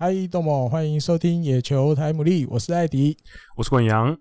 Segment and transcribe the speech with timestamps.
[0.00, 3.16] 嗨，どうも，欢迎收听野球台姆利，我是艾迪，
[3.56, 4.18] 我是滚阳，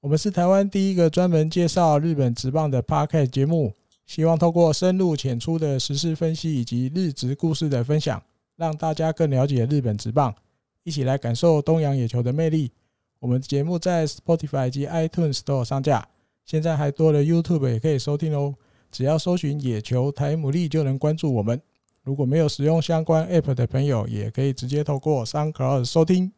[0.00, 3.72] 我们是台湾第一个专门介绍日本职棒的 Podcast 节目，
[4.06, 8.22] 希望透过深入浅出的时事分析以及日职故事的分享，
[8.56, 10.34] 让大家更了解日本职棒，
[10.84, 12.70] 一起来感受东洋野球的魅力。
[13.18, 16.06] 我们节目在 Spotify 及 iTunes 都有上架，
[16.44, 18.54] 现在还多了 YouTube 也可以收听哦。
[18.92, 21.60] 只要搜寻野球台姆利就能关注我们。
[22.05, 26.33] 如果没有使用相关 App 的朋友，也可以直接透过 SoundCloud 收听。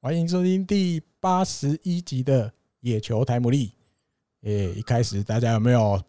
[0.00, 3.72] 欢迎收听第八十一集的野球台姆利。
[4.44, 6.02] 诶，一开始大家有没有？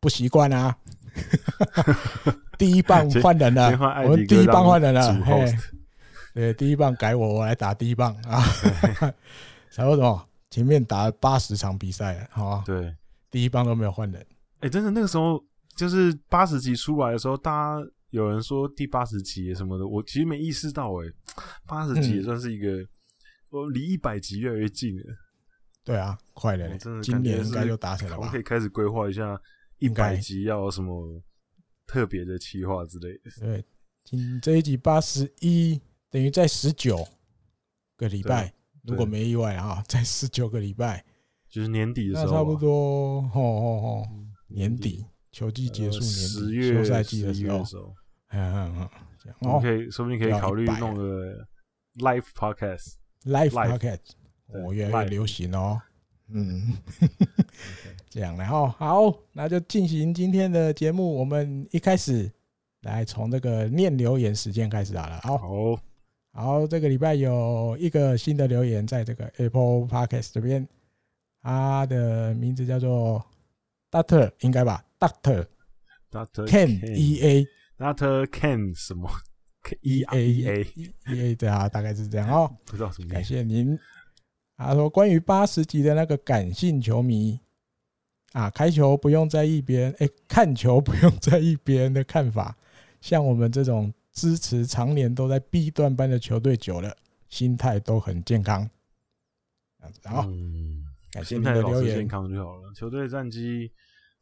[0.00, 0.76] 不习惯啊！
[2.56, 3.70] 第一棒换人了，
[4.04, 5.12] 我们第一棒换人了。
[5.24, 5.52] 嘿，
[6.34, 8.42] 对，第一棒改我，我来打第一棒啊！
[9.70, 12.62] 差不多，前面打了八十场比赛了，好吧？
[12.64, 12.94] 对，
[13.30, 14.24] 第一棒都没有换人。
[14.60, 15.42] 哎，真的，那个时候
[15.76, 21.06] 就是八十集出来的时候，大家有人说第八十集什么的，我其实没意识到，哎，
[21.66, 22.68] 八十集也算是一个，
[23.50, 25.02] 我离一百集越来越近了。
[25.84, 28.18] 对啊，快了，真的，今年应该就达成了吧？
[28.18, 29.40] 我们可以开始规划一下。
[29.78, 31.22] 一百集要有什么
[31.86, 33.30] 特别的企划之类的？
[33.40, 33.64] 对，
[34.04, 37.06] 今这一集八十一，等于在十九
[37.96, 41.04] 个礼拜，如果没意外啊，在十九个礼拜，
[41.48, 44.08] 就是年底的时候，差不多，哦哦哦，
[44.48, 47.94] 年底球季结束，十月休赛季的时候，
[48.30, 48.88] 嗯嗯
[49.26, 51.46] 嗯，我们可以说不定可以考虑弄个
[52.00, 54.00] live podcast，live podcast，
[54.64, 55.80] 我越来越流行哦。
[56.30, 56.74] 嗯，
[58.10, 61.14] 这样，然后好，那就进行今天的节目。
[61.16, 62.30] 我们一开始
[62.82, 65.20] 来从这个念留言时间开始好了。
[65.22, 65.80] 好，
[66.32, 70.66] 好，这个礼拜有一个新的留言，在这个 Apple Podcast 这边，
[71.42, 73.24] 他的名字叫做
[73.90, 79.10] Doctor，应该吧？Doctor，Doctor Ken E A，Doctor Ken 什么
[79.82, 82.50] ？E A E A E A 对啊，大概是这样哦。
[82.64, 83.78] 不知道什么，感谢您。
[84.56, 87.38] 他说：“关于八十集的那个感性球迷
[88.32, 92.56] 啊，开球不用在意别人，哎，看球不用在意别人的看法。
[93.00, 96.94] 像我们这种支持常年都在 B 段班的球队久了，
[97.28, 98.68] 心态都很健康。
[99.78, 100.22] 这样子，然后
[101.10, 102.72] 感谢你的留言，健康就好了。
[102.74, 103.72] 球队战绩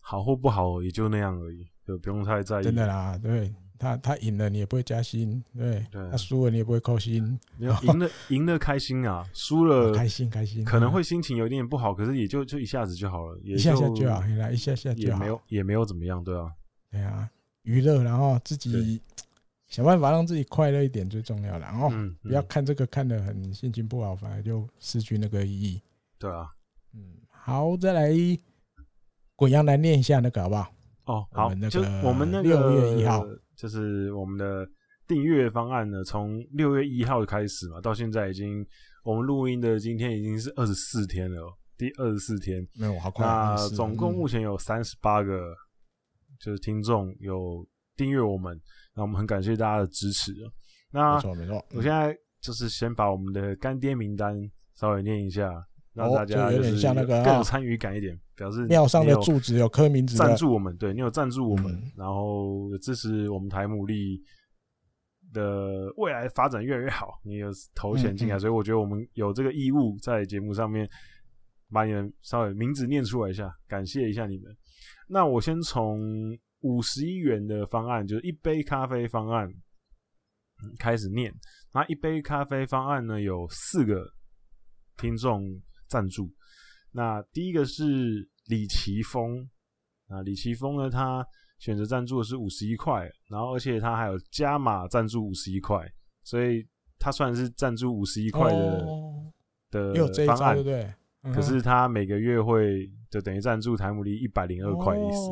[0.01, 2.65] 好或不好也就那样而已，就不用太在意。
[2.65, 5.85] 真的啦，对。”他他赢了，你也不会加薪，对。
[6.11, 7.39] 他输了，你也不会扣薪。
[7.57, 10.65] 没有赢了，赢了开心啊，输了开心开心。
[10.65, 16.53] 可能会心情有一点不好，可是也就就一下子就好了，一下下就好，来一下下就好，也没有也没有怎么样，对啊。
[16.91, 17.29] 对啊，
[17.63, 19.01] 娱乐，然后自己
[19.69, 21.91] 想办法让自己快乐一点最重要了，然后
[22.23, 25.83] 不要看这个看得很心情不好，反而就失去那个意义。
[26.19, 26.49] 对啊，
[26.95, 28.11] 嗯，好，再来
[29.35, 30.73] 滚阳来念一下那个好不好？
[31.07, 33.27] 哦，好，那个我们那个六月一号。
[33.57, 34.69] 就是我们的
[35.07, 38.65] 订阅方案呢，从六月一号开始嘛，到现在已经
[39.03, 42.67] 我们录音的今天已经是二十四天了，第二十四天。
[42.75, 43.25] 没有，好快。
[43.25, 45.55] 那总共目前有三十八个，
[46.39, 47.67] 就是听众有
[47.97, 48.61] 订阅我们，
[48.95, 50.33] 那我们很感谢大家的支持。
[50.91, 54.37] 那没错没错，我现在就是先把我们的干爹名单
[54.75, 55.51] 稍微念一下，
[55.97, 58.17] 让大家有点像那个更有参与感一点。
[58.37, 64.23] 表示庙上的柱子有刻名字，赞助我们，对，你有赞助我们，嗯、然后支持我们台姆利
[65.33, 70.87] 的未来发展越来越好，你有投钱进来，嗯嗯，所以我觉得我们有这个义务在节目上面
[71.71, 74.55] 把你们稍微名字念出来一下，感谢一下你们。
[75.09, 75.99] 那我先从
[76.61, 79.49] 五十一元的方案，就是一杯咖啡方案
[80.79, 81.33] 开始念。
[81.73, 84.07] 那一杯咖啡方案呢，有四个
[84.99, 85.43] 听众
[85.89, 86.31] 赞助。
[86.93, 89.47] 那第一个是李奇峰，
[90.09, 91.27] 啊，李奇峰呢，他
[91.59, 95.87] 选择赞助的是五十一块，然后而且他还有加码赞助五十一块，
[96.23, 96.67] 所以
[96.99, 99.33] 他算是赞助五十一块的、哦、
[99.71, 99.93] 的
[100.27, 100.95] 方案，对不对？
[101.23, 105.29] 嗯、可是他每个月会就等于赞助台姆利一百零二块意思，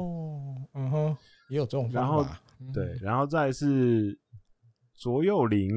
[0.75, 1.17] 嗯哼，
[1.49, 2.01] 也有这种方法。
[2.01, 2.27] 然后、
[2.61, 4.19] 嗯、对，然后再是
[4.97, 5.71] 卓佑林，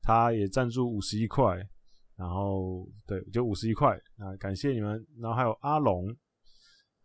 [0.00, 1.56] 他也赞助五十一块。
[2.16, 5.06] 然后对，就五十一块，啊感谢你们。
[5.18, 6.14] 然后还有阿龙，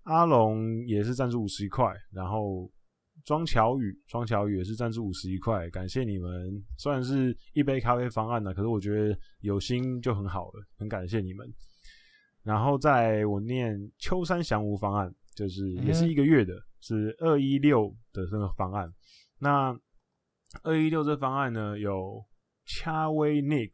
[0.03, 1.93] 阿龙也是赞助五十一块。
[2.11, 2.71] 然后
[3.25, 6.63] 庄巧宇，庄巧宇也是赞助五十一块，感谢你们。
[6.77, 11.47] 虽然是一杯咖啡方案呢，可是我觉得有心就很好了，很感谢你们。
[12.43, 18.91] 然后在我念秋山祥吾方案，就是也是一个月的，是二一六的这个方案。
[19.37, 19.77] 那
[20.63, 22.25] 二一六这方案呢有
[22.65, 23.71] Chaway Nick，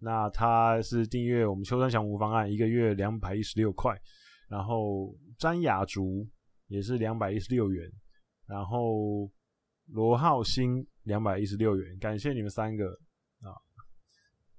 [0.00, 3.94] 那他是订阅我们秋山降服方案，一个月两百一十六块。
[4.48, 6.26] 然后詹雅竹
[6.66, 7.88] 也是两百一十六元，
[8.46, 9.30] 然后
[9.86, 12.86] 罗浩兴两百一十六元，感谢你们三个
[13.42, 13.54] 啊。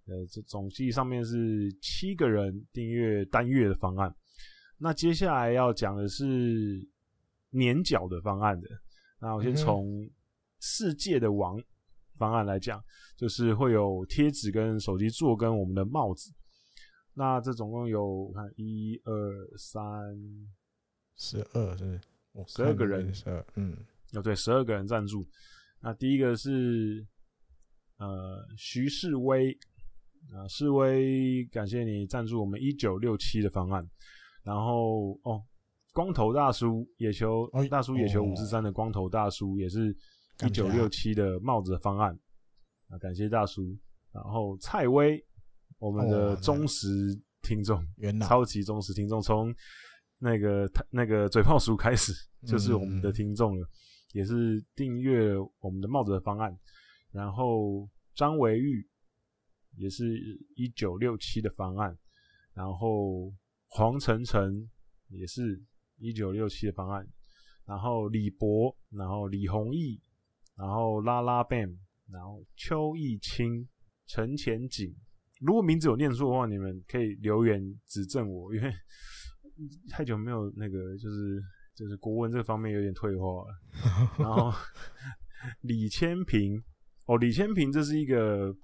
[0.07, 4.15] 呃，这总计上面是七个人订阅单月的方案。
[4.77, 6.25] 那接下来要讲的是
[7.49, 8.67] 年缴的方案的。
[9.19, 10.09] 那我先从
[10.61, 11.61] 世界的王
[12.21, 12.79] 方案来讲，
[13.18, 16.31] 就是会有贴纸跟手机座跟我们的帽子。
[17.15, 19.12] 那这总共有我看一二
[19.57, 19.81] 三
[21.18, 22.00] 十二是
[22.45, 23.75] 十二个人，十二嗯，
[24.13, 25.25] 哦对，十二个人赞助。
[25.81, 27.03] 那第一个是
[27.97, 29.51] 呃徐世威
[30.31, 33.83] 啊，世威感谢你赞助我们一九六七的方案。
[34.44, 35.41] 然后哦，
[35.94, 39.95] 光头大叔野球，大叔野球五四三的光头大叔也是
[40.45, 42.17] 一九六七的帽子的方案。
[42.89, 43.77] 啊，感谢大叔。
[44.11, 45.23] 然后蔡威，
[45.79, 46.88] 我们的忠实
[47.41, 47.83] 听众，
[48.21, 49.53] 超级忠实听众，从
[50.17, 52.11] 那个他那个嘴炮叔开始
[52.45, 53.67] 就是我们的听众了，
[54.13, 56.57] 也是订阅我们的帽子的方案。
[57.11, 58.87] 然后张维玉
[59.75, 60.17] 也是
[60.55, 61.97] 一九六七的方案，
[62.53, 63.33] 然后。
[63.73, 64.69] 黄晨晨
[65.07, 65.63] 也是
[65.97, 67.07] 一九六七的方案，
[67.63, 69.97] 然后李博，然后李弘毅，
[70.61, 71.75] 然后拉拉 bam，
[72.11, 73.67] 然后邱义清、
[74.05, 74.93] 陈前景。
[75.41, 78.71] 如果名字有念错的话，你们可以留言指正我，因为
[79.89, 81.41] 太久没有那个，就是
[81.75, 83.47] 就是国文这方面有点退化了。
[84.19, 84.53] 然后
[85.61, 86.61] 李千平，
[87.07, 88.55] 哦，李千平，这是一个。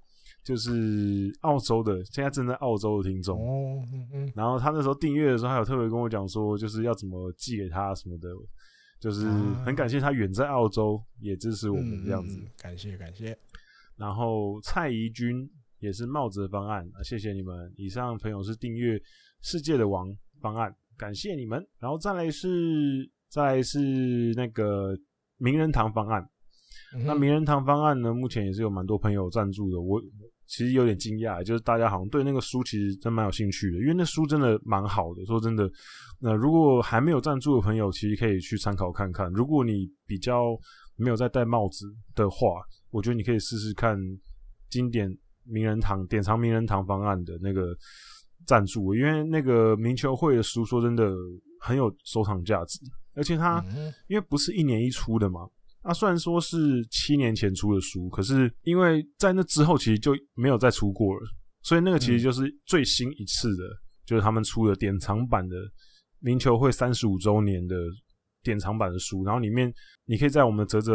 [0.44, 3.36] 就是澳洲的，现在正在澳洲的听众。
[3.38, 4.32] 哦，嗯嗯。
[4.34, 8.28] 然后他那时候订阅的时候，还有特别跟我讲说，就是要怎么寄给他什么的，
[9.00, 9.26] 就是
[9.64, 12.38] 很感谢他远在澳洲也支持我们这样子。
[12.38, 13.36] 嗯、感谢感谢。
[13.96, 15.48] 然后蔡怡君
[15.78, 17.72] 也是帽子的方案，谢谢你们。
[17.76, 19.00] 以上朋友是订阅
[19.42, 21.64] 世界的王方案，感谢你们。
[21.78, 24.96] 然后再来是再来是那个
[25.36, 26.22] 名人堂方案。
[26.94, 29.80] 嗯、那名人堂方案呢，目前也是有蛮多朋友赞助的。
[29.80, 30.00] 我。
[30.48, 35.24] 其实有点惊讶，就是大家好像对那个书其实真蛮有兴趣的，因为那书真的蛮好的。
[35.26, 35.70] 说真的，
[36.18, 39.30] 那如果还没有赞助的朋友，其实可以去参考看看。
[39.32, 40.58] 如果你比较
[40.96, 42.46] 没有在戴帽子的话，
[42.90, 43.98] 我觉得你可以试试看
[44.70, 45.14] 经典
[45.44, 47.76] 名人堂典藏名人堂方案的那个
[48.46, 51.12] 赞助，因为那个名球会的书说真的
[51.60, 52.80] 很有收藏价值，
[53.14, 53.62] 而且它
[54.06, 55.46] 因为不是一年一出的嘛。
[55.88, 61.20] 他、啊、虽然说是七年前出的书，可是因为在那之后其实就没有再出过了，
[61.62, 65.56] 所以那个其实就是最新一次的，嗯、就是他们出的典藏版的
[66.20, 67.74] 名球会三十五周年的
[68.42, 69.24] 典藏版的书。
[69.24, 69.72] 然后里面
[70.04, 70.92] 你可以在我们的啧啧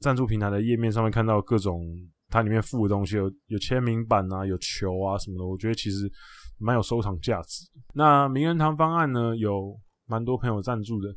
[0.00, 1.80] 赞助平台的页面上面看到各种
[2.28, 5.46] 它里面附的东西，有有签名版啊，有球啊什么的。
[5.46, 6.10] 我觉得其实
[6.58, 7.64] 蛮有收藏价值。
[7.94, 11.14] 那名人堂方案呢，有蛮多朋友赞助的。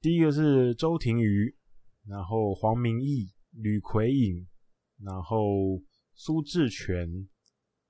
[0.00, 1.52] 第一个是周庭瑜。
[2.10, 4.44] 然后黄明义、吕奎颖，
[5.04, 5.80] 然后
[6.16, 7.08] 苏志全、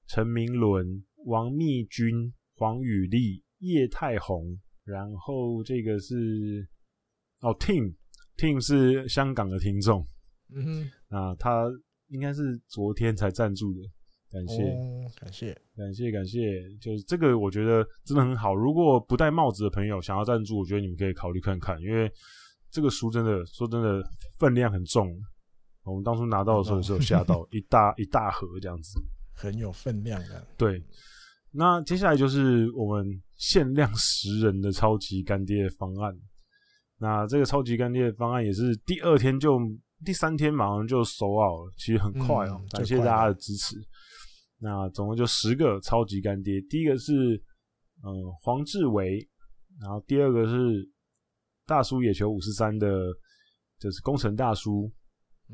[0.06, 6.68] 陈明伦、王密君、黄宇丽、叶太红，然后这个是
[7.40, 7.94] 哦，Tim
[8.36, 10.06] Tim 是香港的听众，
[10.54, 11.64] 嗯哼，啊，他
[12.08, 13.80] 应该是昨天才赞助的，
[14.30, 18.54] 感谢、哦、感谢感谢感谢，就是这个我觉得真的很好。
[18.54, 22.12] 如果不戴帽子的朋友想要赞助，我觉得你们可以考虑看看，因为。
[22.70, 24.00] 这个书真的说真的
[24.38, 25.12] 分量很重，
[25.82, 29.00] 我们当初拿到的时候也是有吓到一大一大盒这样子，
[29.34, 30.46] 很有分量的。
[30.56, 30.80] 对，
[31.50, 33.04] 那接下来就是我们
[33.36, 36.14] 限量十人的超级干爹方案。
[36.98, 39.58] 那这个超级干爹方案也是第二天就
[40.04, 42.64] 第三天马上就收好了，其实很快哦、喔。
[42.76, 43.76] 感谢大家的支持。
[44.58, 47.34] 那总共就十个超级干爹，第一个是
[48.04, 48.08] 嗯
[48.42, 49.18] 黄志伟，
[49.80, 50.88] 然后第二个是。
[51.70, 52.88] 大叔野球五十三的，
[53.78, 54.90] 就是工程大叔，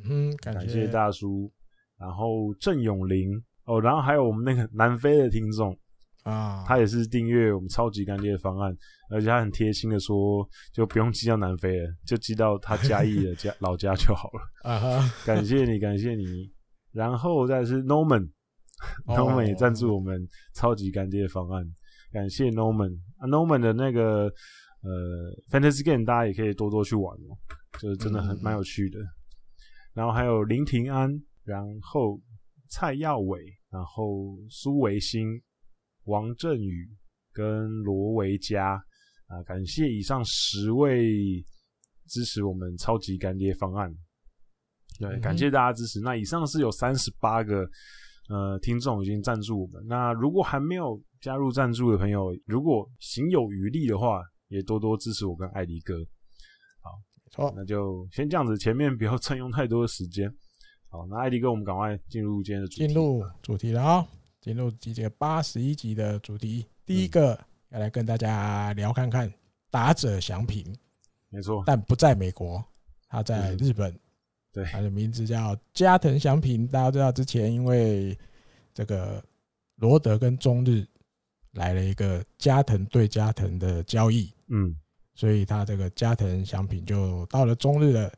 [0.08, 1.52] 嗯，感谢，感谢大叔。
[1.98, 3.30] 然后郑永林
[3.64, 5.78] 哦，然后还有我们那个 南非的听众
[6.22, 8.74] 啊，他也是订阅我们超级干爹的方案，
[9.10, 14.40] 而且他很贴心的说，就不用寄到南非了，就寄到他嘉义的家 老家就好了。
[14.70, 16.50] 啊哈，感谢你，感谢你。
[16.92, 21.62] 然后再是 Norman，Norman、也赞助我们超级干爹的方案，
[22.10, 24.32] 感谢 Norman 啊，Norman 的那个。
[24.86, 27.34] 呃，Fantasy Game 大家也可以多多去玩哦，
[27.80, 29.00] 就是真的很蛮、嗯、有趣的。
[29.92, 31.10] 然后还有林庭安，
[31.42, 32.20] 然后
[32.70, 35.26] 蔡耀伟，然后苏维新、
[36.04, 36.88] 王振宇
[37.32, 38.74] 跟罗维嘉
[39.26, 41.44] 啊，感谢以上十位
[42.06, 43.92] 支持我们超级干爹方案。
[45.00, 46.00] 对，感谢大家支持。
[46.00, 47.68] 那以上是有三十八个
[48.28, 49.84] 呃听众已经赞助我们。
[49.88, 55.94] 那如果还没有加入赞助的朋友，如果行有余力的话，也多多支持我跟艾迪哥。
[57.32, 60.32] 好，那就先这样子，前面不要占用太多的时间。
[60.88, 62.86] 好，那艾迪哥，我们赶快进入今天的主题。
[62.86, 64.08] 进入主题了啊！
[64.40, 67.38] 进入这个八十一集的主题，第一个
[67.70, 69.30] 要来跟大家聊看看
[69.70, 70.64] 打者祥平。
[71.28, 72.64] 没错，但不在美国，
[73.08, 73.94] 他在日本。
[74.52, 76.66] 对，他的名字叫加藤祥平。
[76.66, 78.16] 大家知道之前因为
[78.72, 79.22] 这个
[79.74, 80.86] 罗德跟中日
[81.52, 84.74] 来了一个加藤对加藤的交易，嗯，
[85.14, 88.12] 所以他这个加藤祥平就到了中日了。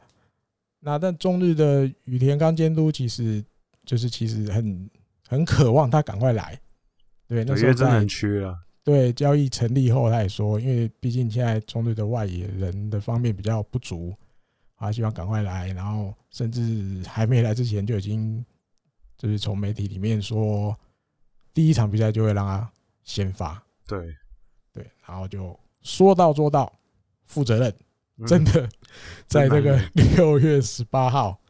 [0.81, 3.45] 那但中日的羽田刚监督其实
[3.85, 4.91] 就是其实很
[5.27, 6.59] 很渴望他赶快来，
[7.27, 8.57] 对，那时候真的很缺啊。
[8.85, 14.15] 对，交易成立后，他也说，因为毕竟现在中日的外野人的方面比较不足，
[14.77, 18.43] 他希望赶快来，然后甚至还没来之前就已经
[19.19, 20.75] 就是从媒体里面说，
[21.53, 22.73] 第一场比赛就会让他
[23.05, 23.63] 先发。
[23.87, 24.15] 对，
[24.73, 25.59] 对，然后就
[25.89, 26.71] 说到做到，
[27.25, 27.75] 负责任，
[28.27, 28.69] 真的
[29.27, 29.81] 在这个
[30.17, 31.41] 六月十八号，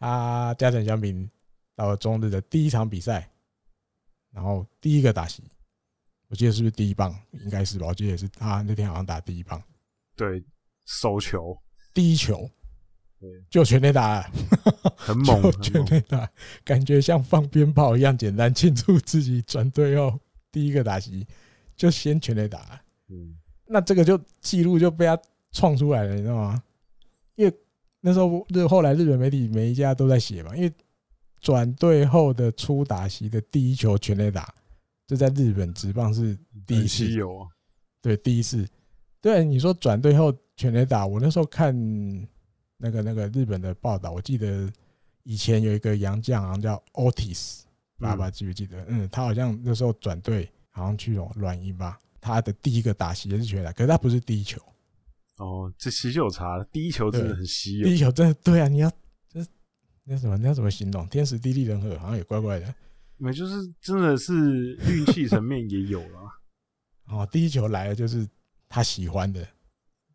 [0.00, 1.28] 他加藤翔平
[1.76, 3.28] 到了中日的第一场比赛，
[4.32, 5.44] 然后第一个打席。
[6.28, 7.14] 我记得是不是第一棒？
[7.32, 7.86] 应该是吧。
[7.86, 9.62] 我记得也是他那天好像打第一棒，
[10.16, 10.42] 对，
[10.86, 11.56] 手球
[11.92, 12.50] 第一球，
[13.20, 14.30] 对，就全垒打了，
[14.96, 16.26] 很猛，全垒打，
[16.64, 20.18] 感觉像放鞭炮一样简单，庆祝自己转队后
[20.50, 21.26] 第一个打席
[21.76, 22.80] 就先全垒打。
[23.08, 25.18] 嗯，那这个就记录就被他
[25.52, 26.62] 创出来了，你知道吗？
[27.36, 27.54] 因为
[28.00, 30.72] 那时候日后来日本媒体每一家都在写嘛，因为
[31.40, 34.52] 转队后的初打席的第一球全垒打。
[35.06, 36.34] 这在日本职棒是
[36.66, 37.46] 第一次，有
[38.00, 38.66] 对，第一次。
[39.20, 41.74] 对，你说转队后全垒打，我那时候看
[42.78, 44.70] 那个那个日本的报道，我记得
[45.22, 47.60] 以前有一个洋将，好像叫 Otis，
[47.98, 48.82] 爸爸记不记得？
[48.88, 51.98] 嗯，他好像那时候转队，好像去了软银吧。
[52.24, 54.58] 他的第一个打席也是全垒打，可是他不是第一球。
[55.36, 57.86] 哦，这其实有差，第一球真的很稀有。
[57.86, 58.90] 第一球真的对啊，你要
[59.28, 59.44] 这
[60.04, 61.06] 那什么，你要怎么形容？
[61.08, 62.74] 天时地利人和，好像也怪怪的。
[63.18, 66.20] 没，就是真的是运气层面也有了。
[67.12, 68.26] 哦，第一球来了就是
[68.70, 69.46] 他喜欢的，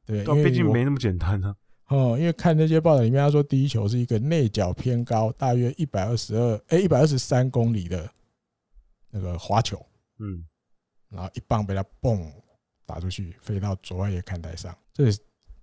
[0.05, 1.55] 对，毕竟没那么简单呢。
[1.89, 8.11] 哦，因为看那些报道里面，他说第一球是一个内角偏高，大约一百二十二，哎，一百二十三公里的
[9.11, 9.77] 那个滑球，
[10.19, 10.45] 嗯，
[11.09, 12.31] 然后一棒被他蹦
[12.85, 14.77] 打出去，飞到左外野看台上。
[14.93, 15.05] 这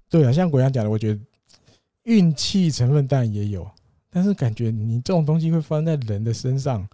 [0.08, 1.20] 对啊，像国阳讲的，我觉得
[2.04, 3.68] 运气成分当然也有，
[4.10, 6.88] 但是感觉你这种东西会发生在人的身上。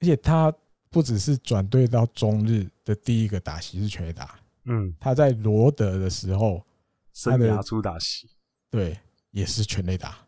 [0.00, 0.54] 而且他
[0.90, 6.64] 不只是转队到中日的第一个打席是全垒打，嗯，他在罗德的时候，
[7.12, 8.30] 生涯初打席，
[8.70, 8.96] 对，
[9.32, 10.24] 也是全垒打，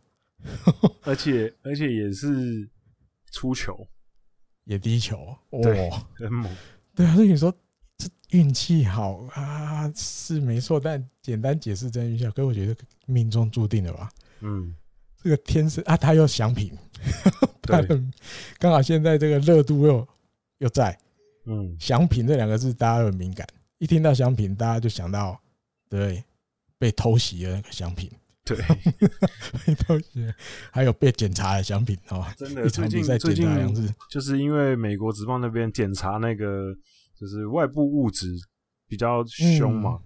[1.03, 2.69] 而且而且也是
[3.31, 3.87] 出球，
[4.67, 5.19] 也第一球，
[5.51, 5.61] 哦，
[6.17, 6.53] 很猛，
[6.95, 7.53] 对啊，所以你说
[7.97, 14.75] 这运气好啊，是没错，但简单解释真运气好，可是我觉得命中注定的吧，嗯，
[15.23, 16.77] 这个天生啊，他又翔平。
[17.63, 18.03] 对，
[18.59, 20.09] 刚好现在这个热度又
[20.59, 20.99] 又在，
[21.47, 23.47] 嗯，想品这两个字大家很敏感，
[23.79, 25.41] 一听到想品，大家就想到
[25.89, 26.23] 对
[26.79, 28.11] 被偷袭的那个翔平，
[28.45, 28.57] 对，
[30.73, 33.47] 还有被检查的奖品哦，真的，最近最近
[34.11, 36.75] 就是因为美国职棒那边检查那个
[37.19, 38.27] 就是外部物质
[38.89, 39.99] 比较凶嘛。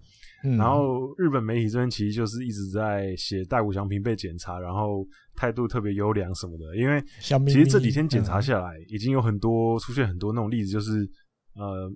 [0.59, 5.03] 然后日本媒体这边其实就是一直在写大谷翔平被检查，然后
[5.35, 6.77] 态度特别优良什么的。
[6.77, 7.03] 因为
[7.47, 11.09] 其实这几天检查下来，已经有很多出现很多那种例子，就是
[11.55, 11.91] 呃，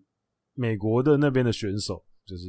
[0.55, 2.47] 美国的那边的选手，就是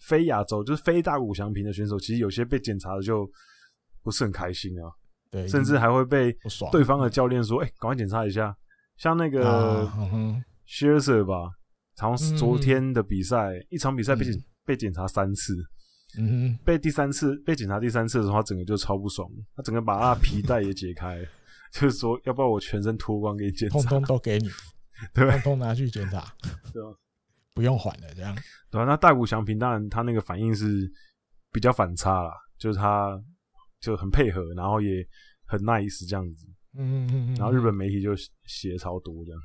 [0.00, 3.30] 非亚洲，就是非大谷翔平的选手，其实有些被检查的就
[4.02, 4.90] 不是很开心啊。
[5.30, 6.34] 对，甚至还会被
[6.72, 8.56] 对方的教练说：“哎，赶快检查一下。”
[8.96, 9.86] 像那个
[10.66, 11.52] Scherzer 吧，
[11.98, 14.42] 好像是昨天的比赛，一场比赛被检。
[14.68, 15.56] 被检查三次，
[16.18, 21.26] 嗯哼，被第三次被检查第三次的时候，他整个就超不爽，他整个把他的皮带也解开，
[21.72, 24.50] 就是说，要不要我全身脱光给你检查，通通都给你，
[25.14, 26.22] 对，通通拿去检查，
[26.70, 26.90] 对吧？
[27.58, 28.32] 不用还了，这样，
[28.70, 28.84] 对吧？
[28.84, 30.88] 那大谷翔平当然他那个反应是
[31.50, 33.20] 比较反差啦，就是他
[33.80, 35.04] 就很配合，然后也
[35.44, 39.40] 很 nice 这样子，嗯嗯嗯，然后日本媒体就写超多这样，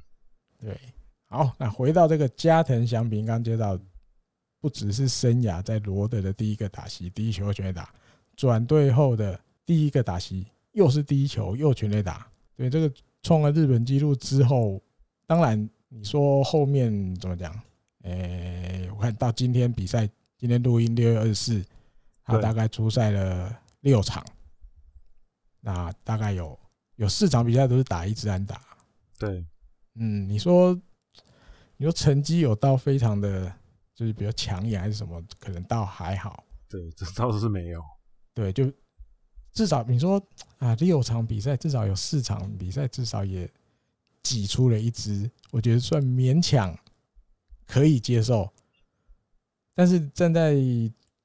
[0.61, 0.79] 对，
[1.25, 3.79] 好，那回到这个加藤翔平，刚接到。
[4.61, 7.93] 不只是生涯在罗德的第一个打席，第一球全垒打，
[8.37, 12.89] 转队后的第一个打席又是第一球又全垒打，对，这个
[13.23, 14.81] 创了日本纪录之后，
[15.27, 17.53] 当然你说后面怎么讲？
[18.03, 20.07] 诶，我看到今天比赛，
[20.37, 21.65] 今天录音六月二十四，
[22.23, 24.23] 他大概出赛了六场，
[25.61, 26.57] 那大概有
[26.95, 28.61] 有四场比赛都是打一支安打。
[29.17, 29.45] 对，
[29.95, 30.73] 嗯，你说
[31.77, 33.51] 你说成绩有到非常的，
[33.95, 35.21] 就是比较抢眼还是什么？
[35.39, 36.43] 可能倒还好。
[36.67, 37.81] 对，这倒是没有。
[38.33, 38.69] 对，就
[39.53, 40.21] 至少你说
[40.57, 43.49] 啊，六场比赛至少有四场比赛至少也
[44.23, 46.75] 挤出了一支，我觉得算勉强
[47.65, 48.49] 可以接受。
[49.75, 50.55] 但是站在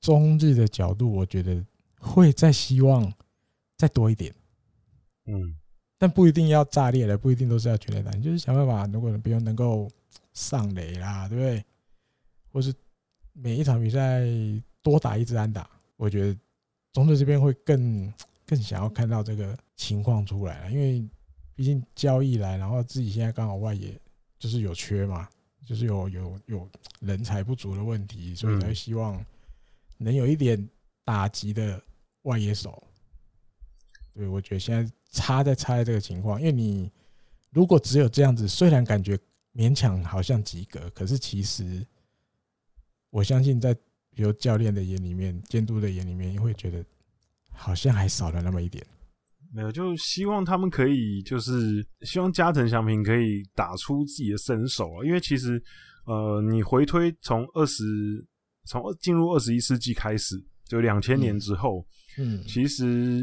[0.00, 1.64] 中日的角度，我觉得
[2.00, 3.12] 会再希望
[3.76, 4.34] 再多一点。
[5.26, 5.54] 嗯，
[5.98, 9.90] 但不一定要炸裂的，不一定都是要全垒打，你就是想办法，如果你不用能够
[10.32, 11.64] 上垒啦，对不对？
[12.50, 12.72] 或是
[13.34, 14.22] 每一场比赛
[14.82, 16.38] 多打一支安打，我觉得
[16.92, 18.10] 中日这边会更
[18.46, 21.06] 更想要看到这个情况出来了，因为
[21.54, 24.00] 毕竟交易来，然后自己现在刚好外野
[24.38, 25.28] 就是有缺嘛。
[25.68, 26.70] 就是有有有
[27.00, 29.22] 人才不足的问题，所以才希望
[29.98, 30.66] 能有一点
[31.04, 31.78] 打击的
[32.22, 32.82] 外野手。
[34.14, 36.90] 对，我觉得现在差在差在这个情况，因为你
[37.50, 39.18] 如果只有这样子，虽然感觉
[39.52, 41.86] 勉强好像及格，可是其实
[43.10, 43.74] 我相信在
[44.14, 46.82] 比如教练的眼里面、监督的眼里面，也会觉得
[47.52, 48.82] 好像还少了那么一点。
[49.54, 55.04] 没有，就希望他们可以，就是希望加藤翔平可以打出自己的身手啊。
[55.04, 55.62] 因为其实，
[56.04, 57.82] 呃，你回推从二十，
[58.66, 60.36] 从进入二十一世纪开始，
[60.66, 61.86] 就两千年之后，
[62.18, 63.22] 嗯，其实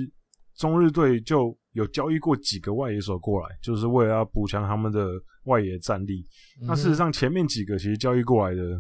[0.58, 5.08] 中日队就有交易过几个外野手过来，就是为了要补强他们的
[5.44, 6.26] 外野战力。
[6.62, 8.80] 那事实上，前面几个其实交易过来的，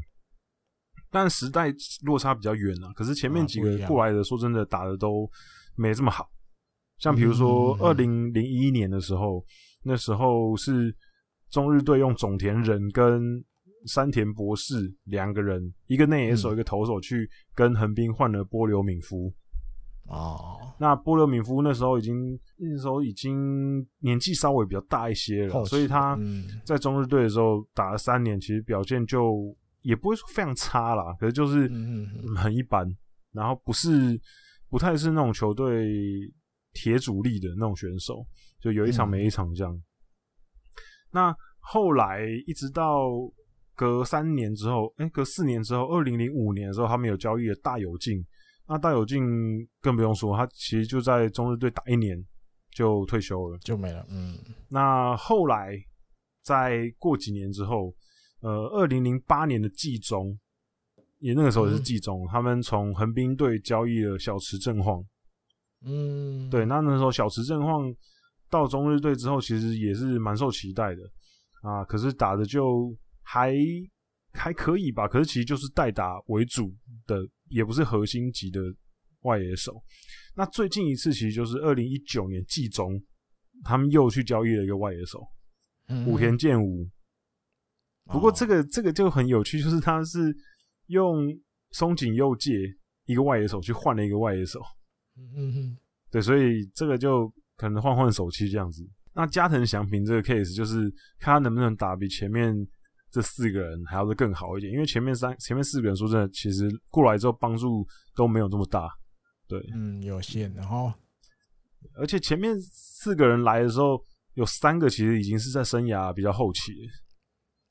[1.12, 1.72] 但时代
[2.04, 2.92] 落差比较远啊。
[2.94, 5.30] 可是前面几个过来的，说真的，打的都
[5.76, 6.28] 没这么好。
[6.98, 9.44] 像比如说，二零零一年的时候，
[9.84, 10.96] 那时候是
[11.50, 13.44] 中日队用种田人跟
[13.86, 19.32] 山田博士两个人，一个内野手，一个投手去跟横滨换了波留敏夫。
[20.08, 26.18] 哦，那波留敏夫那时候已经那时候已经年纪稍微比较大一些了，所以他
[26.64, 31.70] 在中日队的时候打了三年，其实表现就也不会说非常差啦，可是就是
[32.38, 32.88] 很一般，
[33.34, 34.20] 然后不是
[34.70, 35.94] 不太是那种球队。
[36.76, 38.24] 铁主力的那种选手，
[38.62, 39.74] 就有一场没一场这样。
[39.74, 39.84] 嗯、
[41.12, 43.10] 那后来一直到
[43.74, 48.24] 隔三年之后，哎、欸，隔四年之后，二零零五年的时候，他们有交易了大有进。
[48.68, 49.24] 那大有进
[49.80, 52.18] 更不用说，他其实就在中日队打一年
[52.72, 54.06] 就退休了，就没了。
[54.10, 54.38] 嗯。
[54.70, 55.78] 那后来
[56.44, 57.94] 在过几年之后，
[58.42, 60.38] 呃，二零零八年的季中，
[61.20, 65.04] 也那个时候也是季中，嗯、他们从横滨队交易了小池正晃。
[65.84, 67.94] 嗯，对，那那时候小池正晃
[68.50, 71.02] 到中日队之后，其实也是蛮受期待的
[71.62, 71.84] 啊。
[71.86, 73.56] 可是打的就还
[74.34, 76.74] 还可以吧，可是其实就是代打为主
[77.06, 78.60] 的，也不是核心级的
[79.22, 79.84] 外野手。
[80.36, 83.02] 那最近一次其实就是二零一九年季中，
[83.64, 85.20] 他们又去交易了一个外野手，
[86.08, 86.90] 武田健吾。
[88.06, 90.36] 不过这个这个就很有趣，就是他是
[90.88, 91.28] 用
[91.72, 92.52] 松井佑介
[93.06, 94.60] 一个外野手去换了一个外野手。
[95.18, 95.78] 嗯嗯，
[96.12, 98.88] 对，所以这个就可能换换手气这样子。
[99.14, 102.54] 那加藤祥平这个 case 就是看他能不能打比前面
[103.10, 108.90] 这四个人还要再更好一点，因为前面三、前面四个人说真的，其实过来之后帮助都没有这么大。
[109.48, 110.54] 对，嗯，有限。
[110.54, 110.92] 然后，
[111.98, 116.74] 而且前面四个人来的时候，有三个其实已经是在生涯比较后期。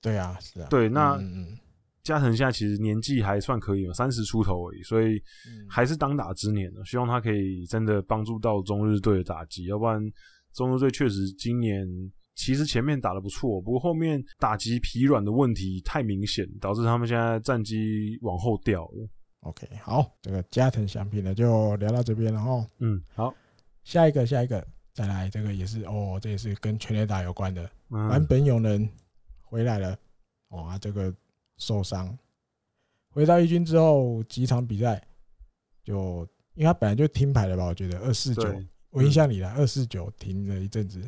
[0.00, 0.68] 对啊，是啊。
[0.70, 1.16] 对，那。
[1.16, 1.58] 嗯嗯
[2.04, 5.20] 加藤现在其实年纪还算可以嘛，三十出头而已，所以
[5.68, 6.84] 还是当打之年了。
[6.84, 9.98] 希望他可以真的帮助到中日队的打击，要不然
[10.52, 11.88] 中日队确实今年
[12.34, 19.08] 其实前面打得不错，不过后面打击疲软的问题太明显，导致他们现在战绩往后掉了。
[19.40, 22.66] OK，好，这个加藤翔平呢就聊到这边了哦。
[22.80, 23.34] 嗯，好，
[23.82, 24.62] 下一个，下一个，
[24.92, 28.86] 再来，这个也是哦，这也是跟全垒打有关的，嗯、坂本勇人
[29.40, 29.96] 回来了，
[30.50, 31.10] 哇，这个。
[31.56, 32.18] 受伤，
[33.10, 35.02] 回到一军之后几场比赛，
[35.84, 37.64] 就因为他本来就听牌了吧？
[37.66, 41.00] 我觉得二四九，我印象里来二四九停了一阵子，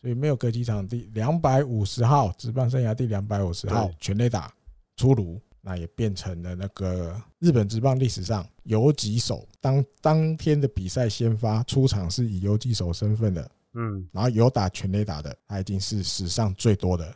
[0.00, 4.52] 所以没有隔几场第两百五十号职棒生涯第两百五十号全垒打
[4.96, 17.12] 出炉，那也变成了那个日本职棒历史上游击手当当天的比赛先发出场是以游击手身份的，嗯，然后有打全垒打的，他已经是史上最多的。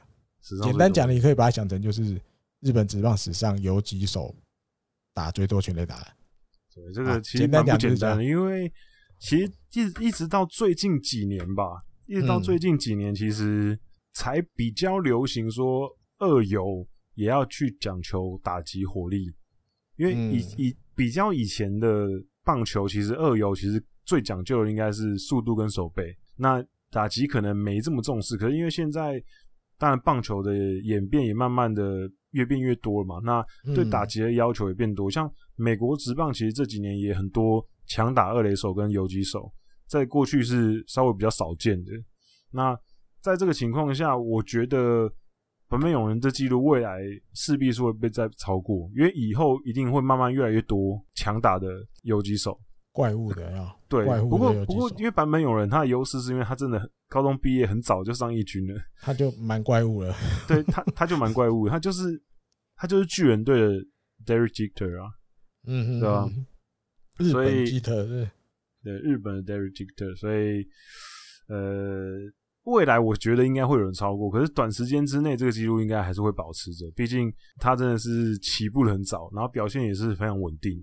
[0.62, 2.20] 简单讲，你可以把它想成就是。
[2.64, 4.34] 日本职棒史上有几手
[5.12, 6.06] 打最多全垒打的，
[6.74, 8.72] 对，这个其实蛮不简单的，因为
[9.18, 13.78] 其实一一直到最近几年吧，一直到最近几年，其实
[14.14, 15.86] 才比较流行说
[16.18, 19.30] 二游也要去讲求打击火力，
[19.96, 22.08] 因为以以比较以前的
[22.44, 26.16] 棒球，其实二游其实最讲究的应该是速度跟手背。
[26.36, 29.22] 那打击可能没这么重视，可是因为现在
[29.76, 35.08] 当然棒球的演变也慢慢的越变越多了嘛，那对打击的要求也变多。
[35.08, 39.50] 嗯、像美国职棒其实这几年也很多强打二垒手跟游击手，
[39.88, 41.92] 在过去是稍微比较少见的。
[42.50, 42.78] 那
[43.20, 45.10] 在这个情况下，我觉得
[45.68, 47.00] 本本勇人这记录未来
[47.32, 51.68] 势必是会被再超过，因为以后一定会慢慢越来越多强打的
[52.02, 52.60] 游击手。
[52.94, 54.04] 怪物的呀， 对。
[54.04, 60.14] 怪物不过不过，因为版本有人他的优势是因为他真的高中毕业很早就上一军了， 他就蛮怪物了。
[60.46, 62.22] 对他，他就蛮怪物，他就是
[62.76, 63.72] 他就是巨人队的
[64.24, 65.10] Derek Jeter 啊，
[65.66, 66.30] 嗯哼，对吧？
[67.18, 68.30] 日本吉特是，
[68.84, 70.64] 对日本的 Derek Jeter，所以
[71.48, 80.80] 呃，未来我觉得应该会有人超过，可是短时间之内这个记录应该还是会保持着，毕竟他真的是起步的很早，然后表现也是非常稳定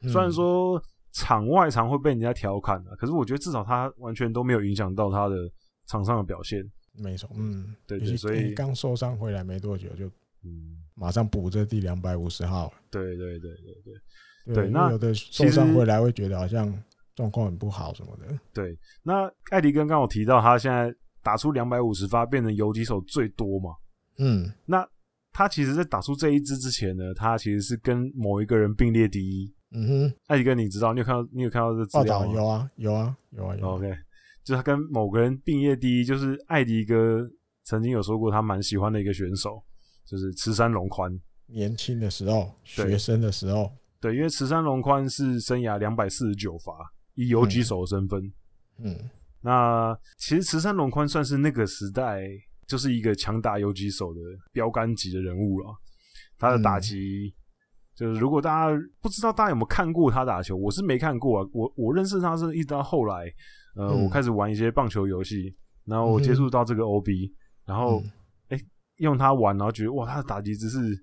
[0.00, 0.80] 的，虽然说。
[1.10, 5.36] 嗯场外常会被人家调侃啊，可是我觉得至少他完全都没有影响到他的
[5.86, 6.64] 场上的表现。
[6.94, 10.06] 没错，嗯，对对，所以刚受伤回来没多久就，
[10.44, 12.72] 嗯，马上补这第两百五十号。
[12.90, 13.94] 对对对对对
[14.46, 16.72] 对，对，那有的受伤回来会觉得好像
[17.16, 18.38] 状况很不好什么的。
[18.54, 23.70] 对，那艾迪刚刚我提到他现在打出两百五十发，变成游击手最多嘛？
[24.18, 24.88] 嗯，那
[25.32, 29.52] 他其实，在打出这一支之前呢，他其实是跟某一个人并列第一。
[29.72, 30.92] 嗯哼，艾迪哥，你知道？
[30.92, 31.28] 你有看到？
[31.32, 32.34] 你有看到这资料吗？
[32.34, 33.74] 有啊，有啊，有啊，有啊。
[33.76, 33.88] OK，
[34.42, 37.20] 就是他跟某个人并列第一，就是艾迪哥
[37.62, 39.62] 曾经有说过他蛮喜欢的一个选手，
[40.04, 41.12] 就是池山龙宽。
[41.46, 46.72] 年轻的时候，学生的时候，对，因为池山龙宽是生涯两百四十九发，
[47.14, 48.20] 以游击手的身份。
[48.78, 52.22] 嗯，嗯，那其实池山龙宽算是那个时代
[52.66, 54.20] 就是一个强打游击手的
[54.52, 55.66] 标杆级的人物了，
[56.36, 57.32] 他的打击。
[57.32, 57.39] 嗯
[58.00, 61.50] 就是如果大家不知道大家有没有看过他打球，我是没看过啊。
[61.52, 63.26] 我我认识他是一直到后来，
[63.76, 67.32] 呃，嗯、我开始玩一些棒球游戏，然后我接触到这个 OB，、嗯、
[67.66, 68.02] 然后
[68.48, 68.66] 哎、欸、
[69.00, 70.98] 用他玩，然后觉得哇，他的打击姿势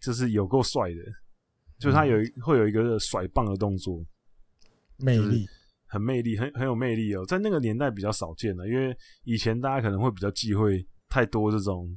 [0.00, 0.96] 就是有够帅的，
[1.78, 4.04] 就是他有、嗯、会有一个甩棒的动作，
[4.96, 5.46] 魅力
[5.86, 7.24] 很魅力，很很有魅力哦。
[7.26, 11.96] 在那个年代比较少见了，因为以前大家可能会比较忌讳太多这种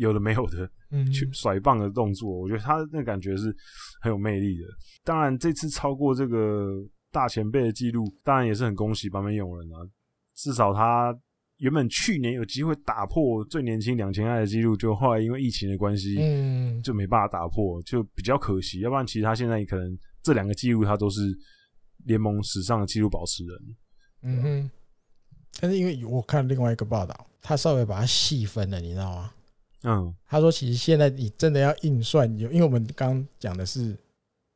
[0.00, 0.68] 有的没有的。
[0.92, 3.54] 嗯，去甩棒的动作，我觉得他那感觉是
[4.02, 4.64] 很有魅力的。
[5.04, 6.82] 当然，这次超过这个
[7.12, 9.78] 大前辈的记录，当然也是很恭喜坂本勇人啊。
[10.34, 11.16] 至少他
[11.58, 18.80] 原本去年有机会打破最年轻两千爱的记录，就后来因为疫情的关系，嗯，就没办法打破，就比较可惜。
[18.80, 21.20] 要不然，其实他现在可能这两个记录他都是
[22.06, 23.76] 联盟史上的记录保持人。
[24.22, 24.70] 嗯哼，
[25.60, 29.32] 但是因为我看另外一个报道，他稍微把它细分了，你知道吗？
[29.82, 33.96] 嗯，他说：“其实现在你真的要硬算，有因为我们刚讲的是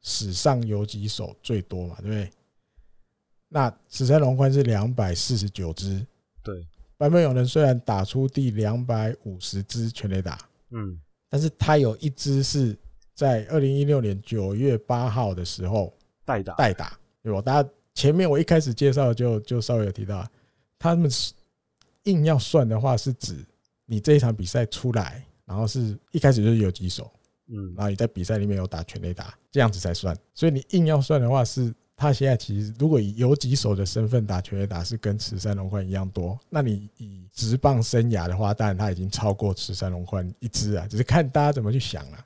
[0.02, 2.30] 史上有几手最多嘛，对不对？
[3.48, 6.04] 那史山龙宽是两百四十九支，
[6.42, 6.66] 对。
[6.98, 10.38] 坂本勇人虽然打出第两百五十支全垒打，
[10.70, 12.76] 嗯，但是他有一支是
[13.14, 15.90] 在二零一六年九月八号的时候
[16.26, 17.40] 代打，代打，对吧？
[17.40, 20.28] 大家前面我一开始介绍就就稍微有提到，
[20.78, 21.32] 他们是
[22.02, 23.42] 硬要算的话是指。”
[23.86, 27.10] 你这一场比赛出来，然后是一开始就是有几手，
[27.48, 30.16] 嗯，然后你在比赛里面有打全垒打，这样子才算。
[30.34, 42.18] 所以你硬要算的话，是他现在其实如果以游击手的身份打全垒打是跟池山龙宽一样多，那你以职棒生涯的话，当然他已经超过池山龙宽一支啊，只是看大家怎么去想了。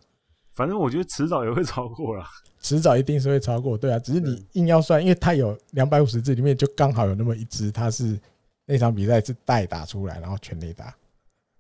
[0.55, 2.25] 反正我觉得迟早也会超过了，
[2.61, 8.19] 迟早一定是会超过，对啊，只是你硬要算，因为他有两百五十支里面就刚好有那么一支，他是
[8.65, 10.95] 那场比赛是代打出来，然后全垒打。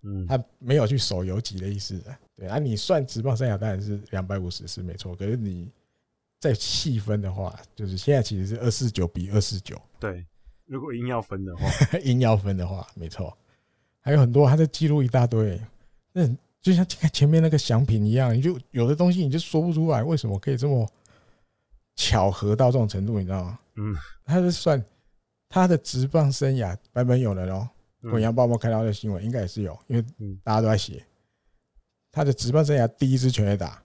[0.02, 5.68] 嗯，他没有去手游击的意思的，对啊，你算职棒生涯当然是两百五十是没错，可是你
[6.38, 9.76] 再细分的话，就是现在其实是二四九比二四九。
[9.98, 10.24] 对，
[10.66, 11.68] 如果硬要分的话，
[12.04, 13.36] 硬要分的话，没错，
[14.00, 15.60] 还有很多他的记录一大堆，
[16.12, 16.28] 那
[16.60, 20.88] 就像前面那个奖品一样，你就有的东西你就说不出来，为什么可以这么
[21.96, 23.58] 巧合到这种程度，你知道吗？
[23.74, 24.84] 嗯，他是算
[25.48, 27.68] 他的职棒生涯版本有了哦。
[28.02, 29.24] 《滚阳报》有没有看到的新闻？
[29.24, 30.04] 应该也是有，因为
[30.42, 31.04] 大家都在写。
[32.10, 33.82] 他的职棒生涯第一支全垒打，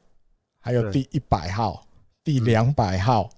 [0.60, 1.86] 还有第一百号、
[2.24, 3.30] 第两百号、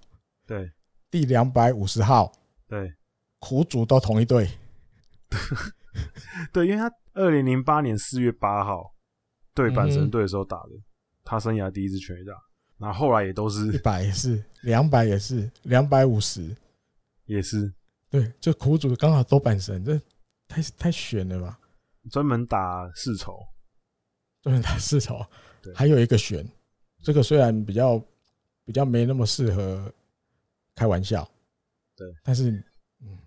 [0.46, 0.72] 对，
[1.10, 2.32] 第两百五十号，
[2.68, 2.94] 对，
[3.40, 4.50] 苦主都同一队。
[6.54, 8.94] 对，因为他二零零八年四月八号
[9.54, 10.72] 对阪神队的时候打的，
[11.24, 12.34] 他生涯第一支全垒打，
[12.78, 16.56] 然后后来也都是一百也是，两百也是，两百五十。
[17.26, 17.74] 也是，
[18.08, 20.00] 对，就苦主刚好都阪神这。
[20.48, 21.60] 太太悬了吧！
[22.12, 23.44] 专门打世仇，
[24.42, 25.26] 专门打世仇。
[25.62, 26.48] 对，还有一个悬，
[27.02, 28.00] 这个虽然比较
[28.64, 29.92] 比较没那么适合
[30.76, 31.28] 开玩笑，
[31.96, 32.52] 对，但是
[33.02, 33.18] 嗯，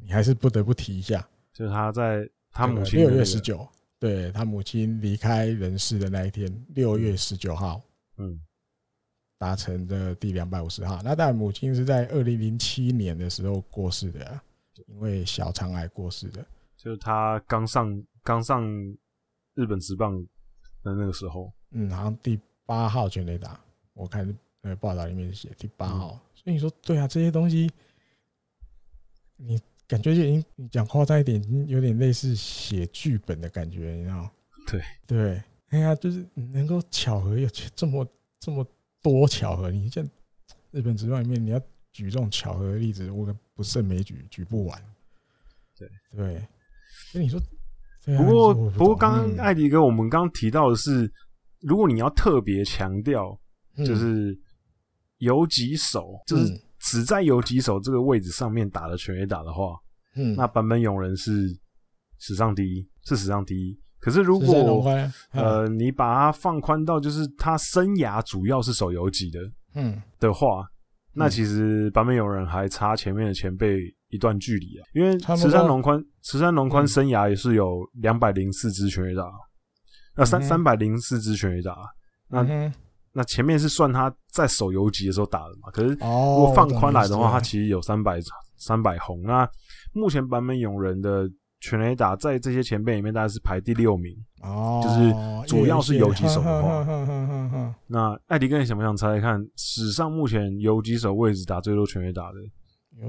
[0.00, 7.82] 你还是不得不提一下，就是他在他母亲六月十九，对他母亲离开人世的那一天，六月十九号，
[8.18, 8.40] 嗯，
[9.36, 11.02] 达成的第两百五十号。
[11.02, 14.42] 那当然，母亲是在二零零七年的时候过世的，啊，
[14.86, 16.46] 因为小肠癌过世的。
[16.78, 18.64] 就是他刚上刚上
[19.54, 20.16] 日本职棒
[20.84, 23.60] 的那个时候，嗯，好像第八号全垒打，
[23.94, 24.24] 我看
[24.60, 27.68] 那个报道里面写第八号，嗯，所以你说对啊，这些东西，
[29.36, 34.30] 你感觉就已经你讲夸张一点，已经有点类似写剧本的感觉，你知道？
[34.68, 38.06] 对对，哎呀，就是能够巧合有这么
[38.38, 38.64] 这么
[39.02, 40.08] 多巧合，你像
[40.70, 41.58] 日本职棒里面，你要
[41.90, 44.80] 举这种巧合的例子，我不胜枚举，举不完。
[45.76, 46.46] 对对。
[47.12, 47.40] 跟你说，
[48.16, 51.10] 不过不过，刚刚艾迪哥，我们刚刚提到的是，
[51.60, 53.38] 如果你要特别强调，
[53.76, 54.38] 就是
[55.18, 56.44] 游击手，就是
[56.78, 59.76] 只在游击手这个位置上面打的全垒打的话，
[60.16, 61.48] 嗯，那版本勇人是
[62.18, 63.78] 史上第一，是史上第一。
[64.00, 64.84] 可是如果
[65.32, 69.40] 呃，你把它放宽到就是他生涯主要是守游击的，
[69.74, 70.00] 嗯。
[70.20, 70.66] 的话，
[71.12, 73.78] 那其实版本勇人还差前面的前辈。
[74.10, 79.24] 一段距离啊，因为池山龙宽，池山龙宽生涯也是有两百零四支全垒打，
[80.16, 81.76] 那三三百零四支全垒打，
[82.28, 82.72] 那
[83.12, 85.70] 那前面是算他在手游级的时候打的嘛？
[85.72, 88.18] 可是如果放宽来的话，他其实有三百
[88.56, 89.22] 三百红。
[89.22, 89.48] 那
[89.92, 91.28] 目前版本勇人的
[91.60, 97.74] 全垒打在这些前辈里面大概是排第六名哦，就是主要是游击手的话。
[97.88, 102.38] 那艾迪哥，你想不想猜猜看，史上目前游击手位置打最多全垒打的？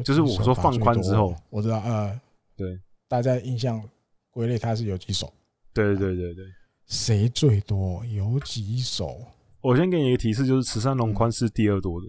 [0.04, 2.20] 就是我说放宽之后，我知道，呃，
[2.56, 3.82] 对，大家印象
[4.30, 5.32] 归类它是有几手，
[5.74, 6.46] 对对对对，
[6.86, 8.06] 谁最多？
[8.06, 9.26] 有几手？
[9.62, 12.08] 我先给你一个提示，就是池山龙宽是第二多的，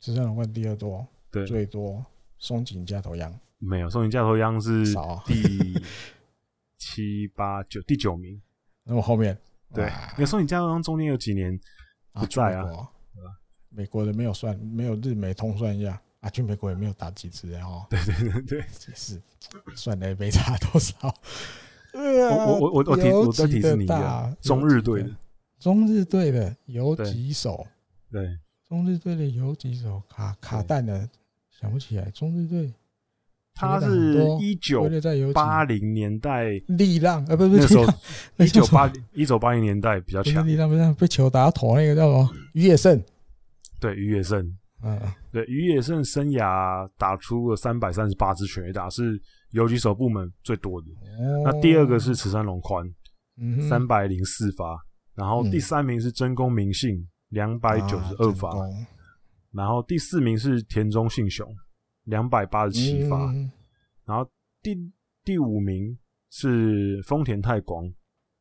[0.00, 2.04] 池山龙宽第二多，对，最多
[2.38, 3.32] 松井加头央？
[3.58, 4.84] 没有，松井加头央是
[5.24, 5.80] 第
[6.76, 8.40] 七八九 第九名，
[8.82, 9.38] 那么后面？
[9.72, 11.58] 对，因为松井加头央中间有几年
[12.12, 12.66] 不在啊，
[13.70, 16.00] 美国的没有算，没有日美通算一下。
[16.24, 19.20] 啊，去美国也没有打几次，然后 对对对对，也是
[19.76, 21.14] 算了也没差多少。
[21.92, 25.10] 我我我我我提我再提示你一下，中日队的
[25.60, 27.66] 中日队的有几手，
[28.10, 28.38] 对。
[28.66, 31.06] 中日队的有几手卡卡蛋的
[31.50, 32.72] 想不起来，中日队
[33.54, 34.88] 他是一九
[35.32, 37.84] 八零年代力浪啊，不不，那时候
[38.38, 42.30] 一九八一九八零年代比较强，力浪不是被球打到头那个叫什么？
[42.54, 43.00] 于野胜，
[43.78, 44.56] 对于野胜。
[44.86, 45.00] 嗯，
[45.32, 49.18] 对，于野胜生涯打出了三百三十八支全垒打，是
[49.52, 50.88] 游击手部门最多的。
[50.88, 52.86] 哦、那第二个是池山龙宽，
[53.66, 54.78] 三百零四发，
[55.14, 58.68] 然后第三名是真宫明信，两百九十二发，啊、
[59.52, 61.48] 然后第四名是田中信雄，
[62.04, 63.50] 两百八十七发，嗯、
[64.04, 64.30] 然后
[64.62, 64.76] 第
[65.24, 65.98] 第五名
[66.30, 67.90] 是丰田泰光，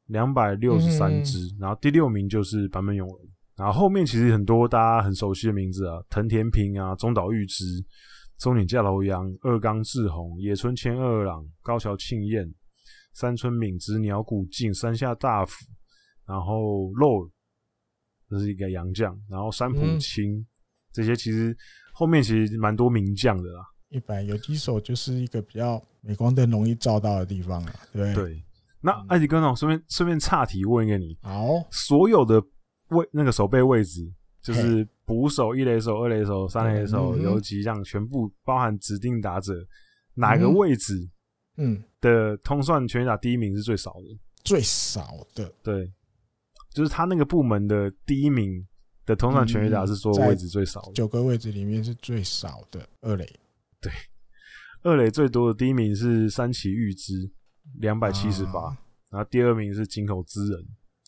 [0.08, 3.33] 两百六十三支，嗯、然后第六名就是坂本勇人。
[3.56, 7.64] 然后后面其实很多大家很熟悉的名字啊，藤田平啊，中岛裕之、
[8.40, 12.52] 松井稼头央、二冈志宏、野村千二郎、高桥庆彦、
[13.14, 15.54] 山村敏之、鸟谷静、山下大辅，
[16.26, 17.30] 然后肉，
[18.28, 20.46] 这是一个洋将，然后山浦清，嗯、
[20.92, 21.56] 这些其实
[21.94, 23.64] 后面其实蛮多名将的啦。
[23.90, 28.44] 一般有几手就是一个比较镁光灯容易照到的地方啊，对对。
[28.82, 29.56] 那艾迪哥呢？
[29.56, 32.44] 顺便顺便岔题问一个你，好，所有的。
[32.90, 34.02] 位那个守备位置
[34.42, 39.54] 就是捕手、一垒手、二垒手、三垒手、游击这样全部包含指定打者，
[40.14, 41.10] 哪个位置
[41.58, 44.20] 嗯的通算全垒打第一名是最少的？
[44.44, 45.90] 最少的对，
[46.74, 48.68] 就是他那个部门的第一名
[49.06, 53.26] 的通算全垒打是说位置最少的，九个位置里面是最少的二垒。
[53.80, 53.92] 对，
[54.82, 57.32] 二垒最多的第一名是三崎裕之，
[57.80, 58.78] 两百七十八，
[59.10, 60.68] 然后第二名是井口资仁。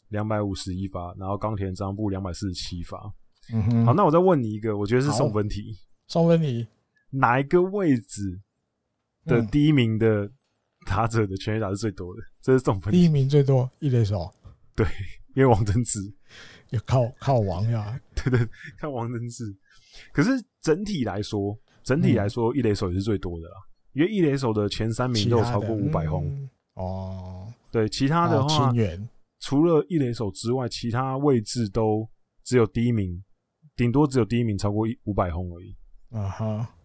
[0.10, 2.98] 两百五十一发，然后冈田彰布两百四十七发。
[3.54, 5.78] 嗯哼，好，那我再问你一个，我觉得是送分题。
[6.08, 6.68] 送分题，
[7.12, 8.40] 哪一个位置
[9.26, 10.30] 的第一名的
[10.86, 12.22] 打者的全垒打是最多的？
[12.42, 12.98] 这是送分题。
[13.00, 14.32] 第一名最多一垒手。
[14.76, 14.86] 对，
[15.36, 16.00] 因为王贞治
[16.72, 18.00] 要靠靠王呀。
[18.16, 18.48] 对对，
[18.80, 19.44] 靠王贞治。
[20.12, 23.56] 可是整体来说，整体来说，一垒手也是最多的啦。
[23.94, 26.50] 因为一垒手的前三名都有超过五百轰。
[26.74, 28.74] 哦，对，其他的话。
[29.46, 32.10] 除了一垒手之外，其他位置都
[32.44, 33.24] 只有第一名，
[33.76, 35.78] 顶多只有第一名超过一五百轰而已。
[36.10, 36.76] 啊哈！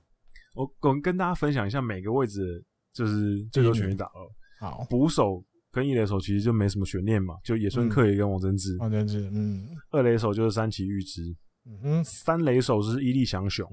[0.55, 4.31] 我我跟大家分享一下每个位置就是最多全垒打了。
[4.61, 5.42] 好，捕手
[5.73, 8.77] 跟一垒手其实就没什么悬念嘛，就野村克也跟王贞治。
[8.77, 9.66] 王贞治，嗯。
[9.88, 11.35] 二垒手就是三崎玉之。
[11.64, 12.05] 嗯哼。
[12.05, 13.66] 三垒手是伊力祥雄，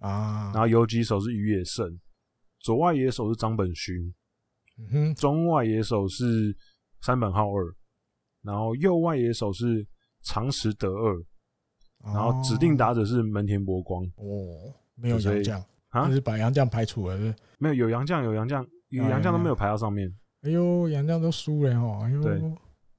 [0.00, 1.98] 啊，然后游击手是宇野胜，
[2.60, 3.94] 左外野手是张本勋，
[4.76, 6.54] 嗯哼，中外野手是
[7.00, 7.74] 山本浩二，
[8.48, 9.86] 然后右外野手是
[10.22, 11.22] 长池德二，
[12.02, 14.02] 然后指定打者是门田博光。
[14.16, 20.10] 哦，没有杨将啊，就是把杨将排除了是是，没有有杨将有杨将有洋将都没有排到上面。
[20.40, 22.40] 哎呦，杨将都输了哦，哎呦，对，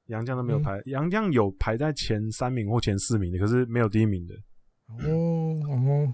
[0.05, 4.35] 洋将都没有排，洋将有排在前三名或前四名的，可是没有第一名的。
[5.03, 6.13] 哦哦，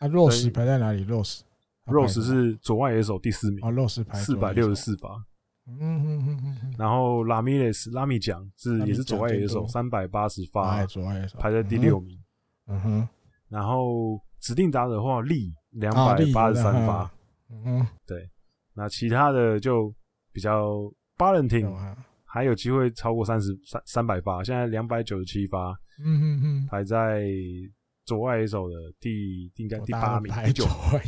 [0.00, 3.64] 啊，Rose 排在哪里？Rose，Rose 是左外野手第四名。
[3.64, 5.24] 啊，Rose 排四百六十四发。
[5.68, 6.74] 嗯嗯嗯嗯。
[6.78, 12.18] 然后拉米雷斯拉米奖是也是左外野手三百八十发，左外野手排在第六名。
[12.66, 13.08] 嗯哼。
[13.48, 17.10] 然后指定打者的话，力两百八十三发。
[17.50, 17.86] 嗯哼。
[18.06, 18.28] 对，
[18.74, 19.94] 那其他的就
[20.32, 21.70] 比较巴伦廷
[22.24, 25.78] 还有机会超过三十三三百发，现在两百九十七发。
[26.04, 27.26] 嗯哼哼，排在
[28.04, 31.00] 左外野手的第应该第八名，第九位，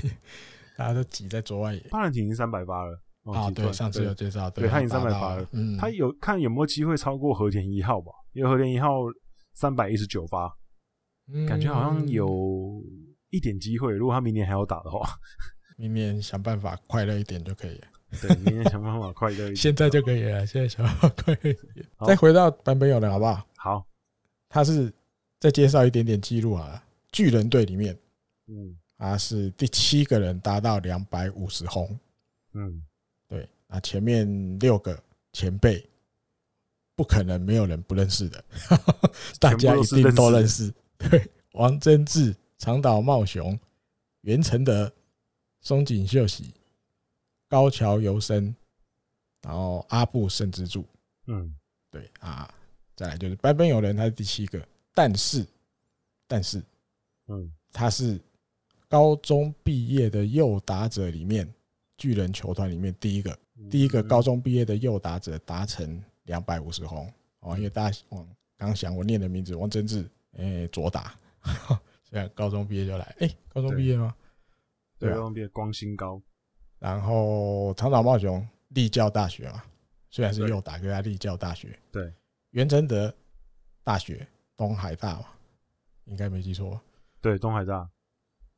[0.76, 1.80] 大家都挤在左外野。
[1.90, 3.50] 巴伦廷已经三百发了啊！
[3.50, 5.46] 对，上次有介绍，对，他已经三百发了。
[5.52, 8.10] 嗯，他有看有没有机会超过和田一号吧？
[8.32, 9.00] 因为和田一号
[9.54, 10.56] 三百一十九发，
[11.48, 12.82] 感觉好像有
[13.30, 13.92] 一点机会。
[13.92, 15.08] 如果他明年还要打的话，
[15.76, 17.86] 明年想办法快乐一点就可以了。
[18.20, 20.46] 对，明年想办法快乐一点，现在就可以了。
[20.46, 23.46] 现在想办法快乐一点，再回到版本有人，好不好？
[23.56, 23.86] 好。
[24.48, 24.92] 他是
[25.38, 27.96] 再介绍一点点记录啊，巨人队里面，
[28.48, 31.86] 嗯，他是第七个人达到两百五十轰，
[32.54, 32.82] 嗯，
[33.70, 35.00] 对，那前面六个
[35.32, 35.88] 前辈
[36.96, 38.44] 不可能没有人不认识的，
[39.38, 40.72] 大家一定都认识。
[40.98, 43.58] 对，王贞治、长岛茂雄、
[44.22, 44.92] 袁承德、
[45.60, 46.52] 松井秀喜、
[47.48, 48.54] 高桥由生，
[49.42, 50.84] 然后阿部慎之助，
[51.26, 51.54] 嗯，
[51.90, 52.52] 对啊。
[52.96, 55.46] 再来就是白本友人，他是第七个，但是，
[56.26, 56.62] 但是，
[57.28, 58.20] 嗯，他是
[58.88, 61.50] 高中毕业的右打者里面，
[61.96, 71.14] 巨人球团里面第一个，第一个高中毕业的右打者达成两百五十轰哦，因为大家往刚想我念的名字王贞治，诶，左打，
[72.04, 74.14] 现在高中毕业就来，诶，高中毕业吗？
[74.98, 76.20] 对，高中毕业光新高，
[76.78, 79.62] 然后长岛茂雄立教大学嘛，
[80.10, 82.12] 虽然是右打，可是他立教大学，对。
[82.50, 83.14] 袁承德
[83.84, 85.26] 大学东海大嘛，
[86.04, 86.80] 应该没记错。
[87.20, 87.88] 对，东海大。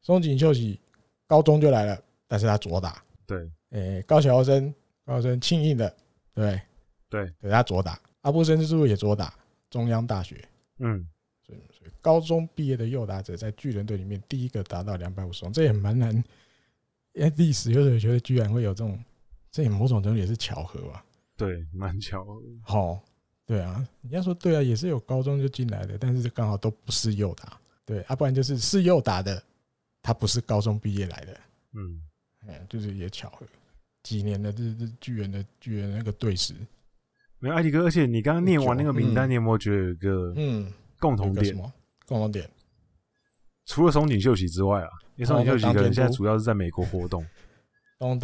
[0.01, 0.81] 松井秀喜
[1.27, 3.05] 高中就来了，但是他左打。
[3.27, 3.38] 对。
[3.71, 4.75] 诶、欸，高桥生，
[5.12, 5.94] 高桥生庆应的，
[6.33, 6.61] 对
[7.09, 8.01] 对，给他左打。
[8.22, 9.35] 阿部慎之助也左打，
[9.68, 10.42] 中央大学。
[10.79, 11.07] 嗯。
[11.44, 16.14] 所以，所以高中毕业的右打者在巨人队里面第一个达到两百五十轰，这也蛮难。
[17.12, 18.98] 因为历史有时候觉得居然会有这种，
[19.51, 21.05] 这也某种程度也是巧合吧？
[21.37, 22.40] 对，蛮巧合。
[22.62, 23.03] 好。
[23.44, 29.42] 对啊，你要说对啊，也是有高中就进来的，但是刚好都不是右打，对，啊，不然就是是右打的，
[30.01, 31.40] 他不是高中毕业来的，
[31.72, 32.01] 嗯，
[32.46, 33.44] 哎，就是也巧合，
[34.03, 36.55] 几年的这这巨人的巨人那个队史，
[37.38, 41.55] 没有艾迪哥，而且你刚刚念完那个名单，你有没有觉得有一个嗯共同点？
[42.07, 42.49] 共同点，
[43.67, 47.25] 除了松井秀喜之外啊，因为松井秀喜可能现在主要是在美国活动，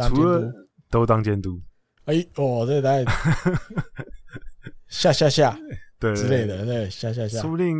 [0.09, 0.51] 除了
[0.89, 1.59] 都当监督，
[2.05, 3.05] 哎，哦，这在。
[4.89, 5.55] 下下 下，
[5.99, 7.77] 对之类的，对下下下，说不定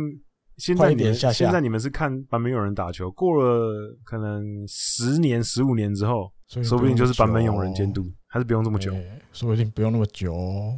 [0.58, 6.32] 现在你们现在你们是看旁边有人打球，过了可能十年、十五年之后，
[6.64, 8.92] 说不定就是版本勇人监督，还是不用这么久，
[9.32, 10.34] 说不定不用那么久，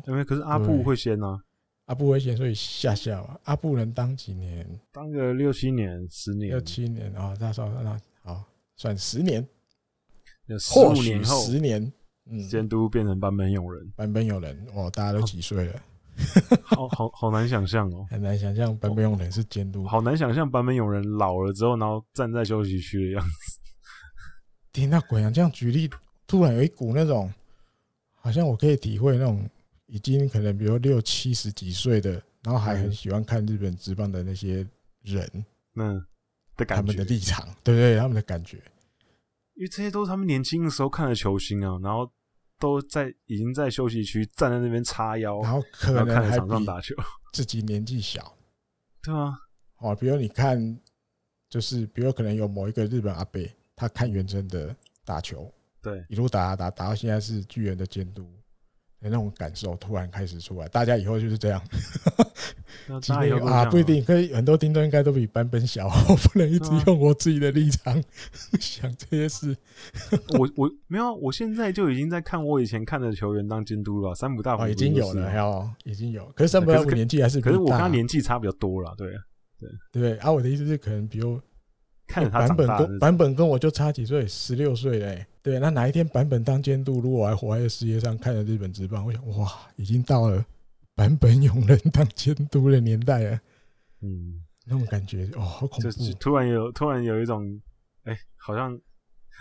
[0.06, 1.40] 因为可是阿布会先呢，
[1.86, 4.68] 阿布会先，所以下下吧，阿布能当几年？
[4.92, 8.44] 当个六七年、十年、六七年啊，那算那好
[8.76, 9.46] 算十年，
[10.58, 11.90] 十五年后十年，
[12.26, 15.82] 嗯，监督变成版本勇人，版本勇人哦，大家都几岁了？
[16.62, 23.51] 好好好难想象哦，很难想象版本勇人是监督，好难想象版本勇人老了之后，然后站在休息区的样子。
[24.72, 25.90] 听到鬼阳这样举例，
[26.26, 27.32] 突然有一股那种，
[28.14, 29.48] 好像我可以体会那种
[29.86, 32.12] 已经可能比如六七十几岁的，
[32.42, 34.66] 然后还很喜欢看日本职棒的那些
[35.02, 35.44] 人，
[35.76, 36.04] 嗯，
[36.56, 38.56] 的感觉，他们的立场，对对，他们的感觉，
[39.54, 42.10] 因为这些都是他们年轻的时候看的球星啊，然后。
[42.58, 46.94] 都在已经在休息区站在那边叉腰，然后可能还在场上打球，
[47.32, 48.36] 自己年纪小，
[49.02, 49.36] 对吗，
[49.78, 50.78] 哦，比如你看，
[51.50, 53.42] 就是比如可能有某一个日本阿伯，
[53.76, 58.26] 他看源承德打球，对，一路打打打到现在是巨人的监督。
[59.04, 61.60] 那种感受突然开始出来，大家以后就是这样。
[63.44, 68.00] 啊，不一定，可以很多听众应该都比版本小， 我不能一直用我自己的立场
[68.60, 69.56] 想这些事。
[70.38, 74.14] 我我没有，我现在就已经在看我以前看的球员当监督了。
[74.14, 79.12] 三浦大辅已经有了，还有已经有，可是三浦大辅年纪还是，可是我跟他年纪差比较多了，对
[79.58, 80.16] 对对。
[80.18, 81.40] 啊，我的意思是，可能比如
[82.12, 85.26] 看着他版本跟版本跟我就差几岁，十六岁嘞。
[85.40, 90.44] 对，那哪一天版本当监督，如果我还活在世界上，看着日本职棒，我想哇，已经到了
[90.94, 93.40] 版本永人当监督的年代了。
[94.02, 95.90] 嗯，那种感觉哦，好恐怖！
[95.90, 97.58] 就突然有突然有一种，
[98.04, 98.78] 哎、欸，好像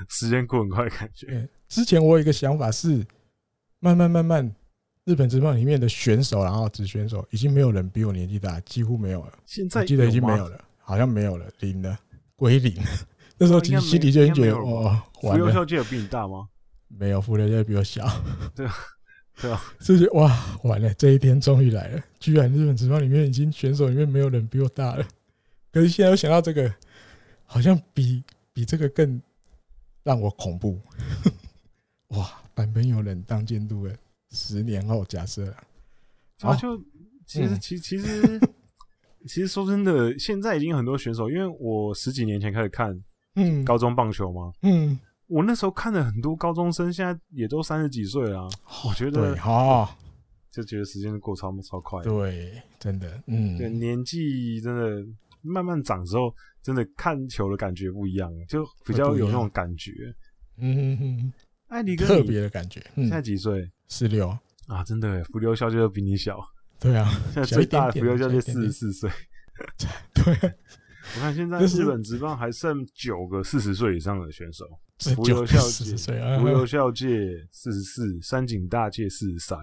[0.07, 1.47] 时间过很快的感觉。
[1.67, 3.05] 之前我有一个想法是，
[3.79, 4.49] 慢慢慢慢，
[5.03, 9.33] 日本职棒里面的选手，然后职选手，已经没有人比我年纪大，几乎没有了。
[9.45, 11.99] 现在记得已经没有了，好像没有了，零了，
[12.41, 12.73] 归零。
[13.37, 16.49] 那时候其实心里就已经觉得哦，福留孝介有比你大吗？
[16.87, 18.03] 没有，福留孝介比我小。
[18.55, 18.73] 对啊，
[19.39, 25.07] 对啊，这些哇，完了，这一天终于来了，居然日本职棒里面已经选手里面没有人比我大了。
[25.71, 26.73] 可是现在我想到这个，
[27.45, 28.23] 好像比
[28.53, 29.21] 比这个更
[30.01, 30.81] 让我恐怖。
[32.09, 33.93] 哇，版本有人当监督了，
[34.31, 35.53] 十年后假设，
[36.41, 36.75] 啊，就
[37.27, 38.39] 其实其其实
[39.27, 42.99] 其实说真的，现在已经有很多选手，因为我十几年前开始看。
[43.35, 44.51] 嗯，高中棒球嘛？
[44.61, 48.45] 嗯，我那时候看了很多高中生，现在也都三十几岁了。
[48.85, 49.89] 我觉得，哈，
[50.51, 52.03] 就觉得时间过超超快。
[52.03, 55.01] 对，真的，嗯，对，年纪真的
[55.41, 59.93] 慢慢长之后，真的看球的感觉不一样，就比较有那种感觉。
[60.57, 61.33] 嗯哼哼，
[61.69, 62.83] 艾迪哥特别的感觉。
[62.97, 63.65] 现在几岁？
[63.87, 64.27] 十六
[64.67, 66.37] 啊，真的，福留孝介比你小。
[66.81, 69.09] 对啊，现在最大的福留孝介四十四岁。
[70.15, 70.55] 对。
[71.15, 74.65] 我看现在日本职棒还剩九个四十岁以上的选手，
[75.13, 75.95] 浮游校界，
[76.39, 79.59] 浮游校界四十四，山井大介四十三，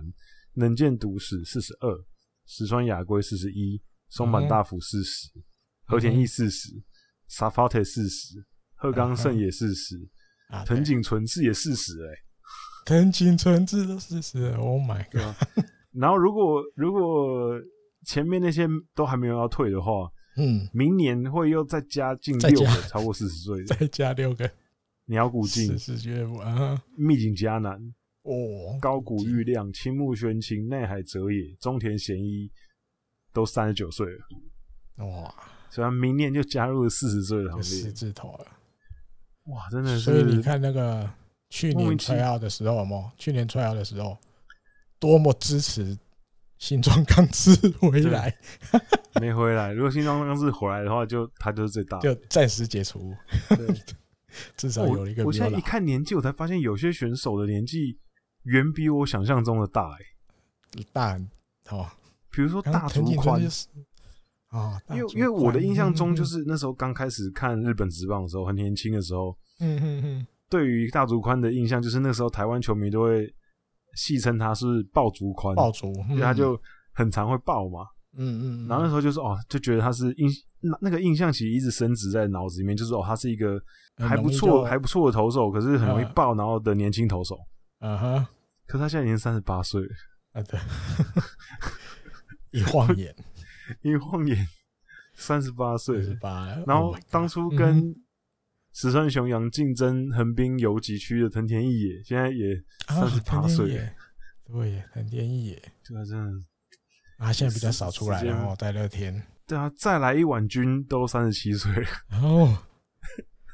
[0.54, 2.04] 能见独史四十二，
[2.46, 5.28] 石川雅圭四十一，松坂大辅四十，
[5.86, 6.68] 和田毅四十，
[7.28, 8.44] 沙发特四十，
[8.76, 9.96] 鹤冈胜也四十，
[10.66, 12.10] 藤井纯志也四十，哎，
[12.84, 15.34] 藤井纯志都四十，Oh my god！
[15.98, 17.60] 然后如果如果
[18.04, 20.08] 前面那些都还没有要退的话。
[20.40, 23.58] 嗯，明年会又再加进六个超过四十岁。
[23.64, 24.48] 的， 再加六个。
[25.06, 25.74] 鸟谷进、
[26.96, 27.74] 密井嘉男、
[28.22, 32.48] 哦，高谷玉亮、青木宣清、内海哲也、中田贤一，
[33.32, 35.34] 都三十九岁了，哇！
[35.70, 38.46] 所以他明年就加入了四十岁的行列，十字头了，
[39.46, 39.68] 哇！
[39.70, 41.10] 真的是，所以你看那个
[41.50, 44.16] 去年 tryout 的时候，嘛，去年 tryout 的时候，
[44.98, 45.98] 多么支持。
[46.58, 48.36] 新庄刚志回来，
[49.20, 49.70] 没回来。
[49.72, 53.14] 如果新庄刚志回来的话，就他就是最大， 就暂时解除。
[54.56, 55.24] 至少有一个。
[55.24, 57.96] 我现在一看年纪，我才发现有些选手的年纪
[58.42, 61.16] 远比我想象中的大，哎，大
[61.70, 61.88] 哦。
[62.32, 63.40] 比如说大竹宽
[64.48, 73.32] 啊，因为因为我的印象中，就是那时候刚开始看日本职棒的时候，很年轻的时候，嗯嗯嗯，对于大竹宽的印象，就是那时候台湾球迷都会。
[73.98, 76.56] 戏称他是爆竹宽，爆竹，因为他就
[76.92, 77.80] 很常会爆嘛。
[78.16, 80.28] 嗯嗯，然后那时候就是哦，就觉得他是印
[80.60, 83.60] 那那个印象其实一直深植在脑子里面，就是哦，他是一个
[83.96, 87.36] 还不错还不错的投手，可是很容易爆，然后的年轻投手。
[87.80, 88.28] 啊哈，
[88.66, 89.88] 可是他现在已经三十八岁了。
[90.32, 90.60] 啊，对，
[92.58, 93.14] 一晃眼，
[93.82, 94.46] 一晃眼，
[95.14, 97.94] 三十八岁，十八，然后当初跟。
[98.80, 102.54] 石川雄洋竞争横滨游击区的藤田义也，现在也
[102.86, 103.66] 三十八岁。
[104.46, 106.32] 对，藤田义也，这个真的
[107.16, 109.20] 啊，现在比较少出来，然后在乐天。
[109.48, 111.88] 对啊，再来一碗军都三十七岁了。
[112.22, 112.56] 哦，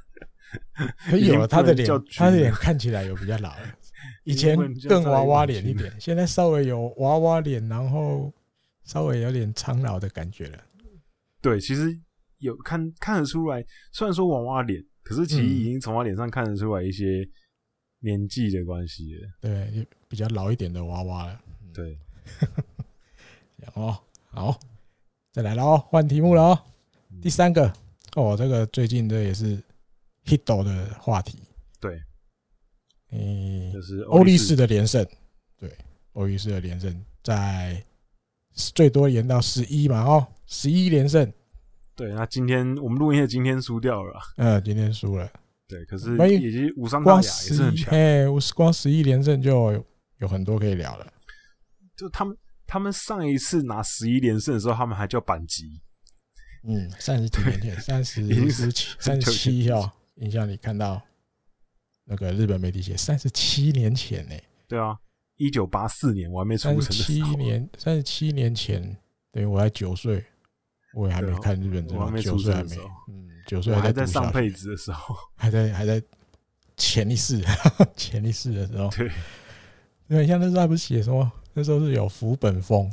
[1.18, 3.62] 有了他的脸，他的脸看起来有比较老了。
[4.24, 8.30] 以前更娃娃脸一点，现在稍微有娃娃脸，然后
[8.82, 10.62] 稍微有点苍老的感觉了。
[11.40, 11.98] 对，其实
[12.40, 14.84] 有看看得出来，虽然说娃娃脸。
[15.04, 17.28] 可是其实已经从他脸上看得出来一些
[18.00, 21.40] 年纪的关系了，对，比较老一点的娃娃了。
[21.72, 21.98] 对，
[23.74, 23.96] 哦，
[24.30, 24.58] 好，
[25.30, 26.58] 再来了哦，换题目了哦。
[27.22, 27.72] 第三个。
[28.16, 29.60] 哦，这个最近这也是
[30.24, 31.36] hit 的话题。
[31.80, 32.00] 对，
[33.10, 35.04] 嗯，就是欧力士的连胜。
[35.58, 35.76] 对，
[36.12, 37.84] 欧力士的连胜在
[38.52, 41.32] 最多延到十一嘛，哦，十一连胜。
[41.96, 44.20] 对，那今天我们录音的今天输掉了。
[44.36, 45.30] 嗯，今天输了。
[45.66, 47.94] 对，可是已经无伤大雅，也是很强。
[47.94, 49.86] 哎，我光十一连胜就有，
[50.18, 51.12] 有很多可以聊了。
[51.96, 52.36] 就他们，
[52.66, 55.80] 他们上一次拿十一连胜的时候，他们还叫板级。
[56.66, 59.90] 嗯，三十几年前，三十十七，三十七哦。
[60.16, 61.00] 印象里看到
[62.04, 64.34] 那个日本媒体写三十七年前呢。
[64.66, 64.96] 对啊，
[65.36, 66.80] 一九八四年我还没出生。
[66.90, 68.96] 七年，三十七年前，
[69.30, 70.24] 等于我还九岁。
[70.94, 72.76] 我也还没看日本职棒，九岁还没，
[73.08, 76.02] 嗯，九岁还在上辈子的时候， 还在还在
[76.76, 77.42] 潜意识
[77.96, 79.10] 潜意识的时候，对，
[80.08, 82.90] 因为像那时候还不是写什么，那时候是有福本丰，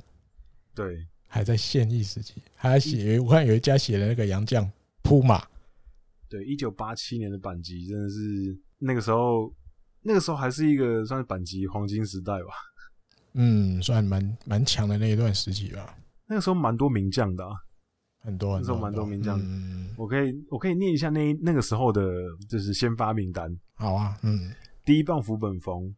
[0.74, 4.70] 对，还在现役时期，还写，我看有一家写的那个杨将
[5.02, 5.46] 扑马，
[6.30, 9.54] 对，一九八七年的阪急真的是那个时候，
[10.02, 12.50] 那个时候还是一个算是阪急黄金时代吧。
[13.34, 15.98] 嗯，算蛮蛮强的那一段时期吧。
[16.28, 17.52] 那个时候蛮多名将的、啊，
[18.22, 19.40] 很多，很多，那时候蛮多名将。
[19.40, 22.02] 嗯，我可以我可以念一下那那个时候的，
[22.50, 23.52] 就是先发名单。
[23.76, 24.54] 好啊，嗯，
[24.86, 25.94] 第一棒福本丰，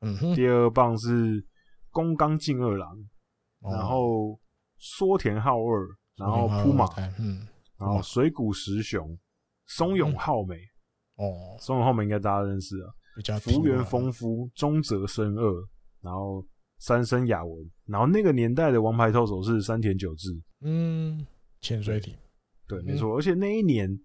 [0.00, 1.44] 嗯哼，第二棒是
[1.90, 2.96] 宫冈进二郎，
[3.60, 4.38] 哦、然后
[4.80, 6.86] 梭田浩二，然后扑马，
[7.18, 7.46] 嗯，
[7.78, 9.18] 然后水谷实雄，
[9.66, 10.56] 松永浩美，
[11.16, 15.68] 哦，松永浩美应该大家认识啊，比较福原丰夫，中泽伸二，
[16.00, 16.44] 然后。
[16.84, 20.30] 三生雅文，然后那个年代的王牌投手是山田久志，
[20.62, 21.24] 嗯，
[21.62, 22.14] 潜水艇，
[22.68, 23.98] 对，没错，嗯、而且那一年，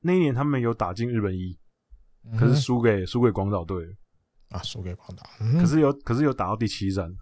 [0.00, 1.58] 那一年他们有打进日本一，
[2.24, 3.84] 嗯、可是输给输给广岛队。
[4.50, 7.12] 啊，输给广岛，嗯、可是有可是有打到第七战，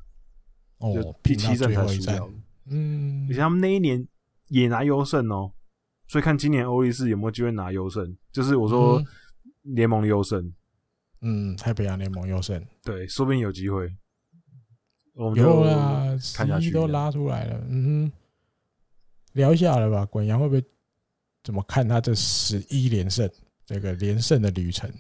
[0.77, 2.31] 哦，就第七战才输掉，
[2.67, 4.07] 嗯，而且他们那一年
[4.49, 5.51] 也拿优胜哦，
[6.07, 9.03] 所以看今年欧力士有没有机会拿优胜，就是我说
[9.63, 10.53] 联盟的优胜，
[11.23, 13.91] 嗯，太平洋联盟优胜，对，说不定有机会。
[15.15, 18.13] 有啦，十一都拉出来了，嗯哼，
[19.35, 20.05] 聊一下了吧？
[20.07, 20.61] 滚阳会不会
[21.45, 23.31] 怎么看他这十一连胜
[23.65, 24.91] 这个连胜的旅程？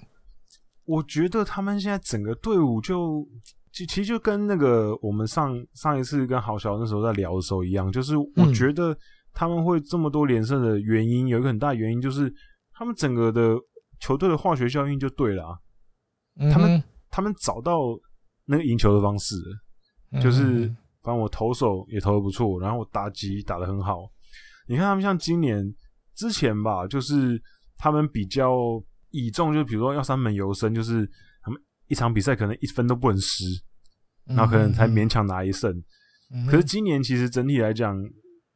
[0.85, 3.27] 我觉得他们现在整个队伍就
[3.73, 8.97] 其其实就跟那个我们上上一次跟郝小那时候在聊的时候一样，就是我觉得
[9.33, 12.33] 他们会这么多连胜的原因，有一个很大原因就是
[12.73, 13.57] 他们整个的
[13.99, 15.59] 球队的化学效应就对了啊，
[16.53, 17.79] 他们他们找到
[18.45, 19.35] 那个赢球的方式。
[20.23, 20.69] 就是，
[21.03, 24.09] 反正我投手也投的不错，然后我打击打的很好。
[24.67, 25.63] 你看他们像今年
[26.15, 27.41] 之前吧，就是
[27.77, 28.57] 他们比较
[29.11, 31.09] 倚重，就是比如说要三门游生，就是
[31.43, 33.45] 他们一场比赛可能一分都不能失，
[34.25, 35.71] 然后可能才勉强拿一胜。
[36.51, 37.97] 可是今年其实整体来讲，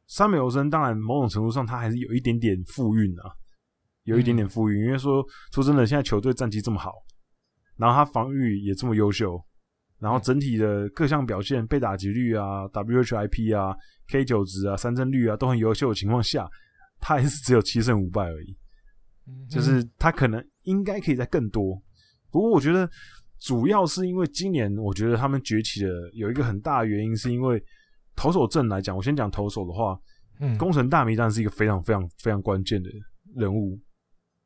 [0.07, 3.31] 三门游生当然某种程度上他还是有一点点负运啊，
[4.03, 6.91] 有一点点负运，因为说说真的，现在球队战绩这么好，
[7.77, 9.39] 然后他防御也这么优秀。
[9.99, 13.75] 然后整体的各项表现，被打击率啊、WHIP 啊、
[14.07, 16.49] K 九值啊、三振率啊都很优秀的情况下，
[16.99, 18.57] 他还是只有七胜五败而已。
[19.49, 21.79] 就是他可能应该可以再更多。
[22.31, 22.89] 不过我觉得
[23.39, 27.61] 主要是因为今年，我觉得他们崛起的有一个很大的原因，是因为
[28.15, 29.99] 投手阵来讲，我先讲投手的话，
[30.39, 32.89] 嗯，宫城大迷当然是一个非常非常非常关键的
[33.35, 33.79] 人物。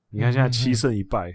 [0.10, 1.32] 你看现在七胜一败。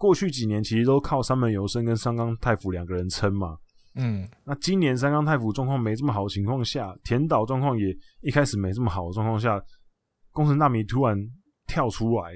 [0.00, 3.58] 过去几年其实都靠三门游生跟三冈太辅两个人撑嘛，
[3.96, 9.62] 嗯，那今年三冈太辅状况没这么好的情况下，田岛状况也一开始没这么好的状况下，
[10.30, 11.14] 工程大米突然
[11.66, 12.32] 跳出来，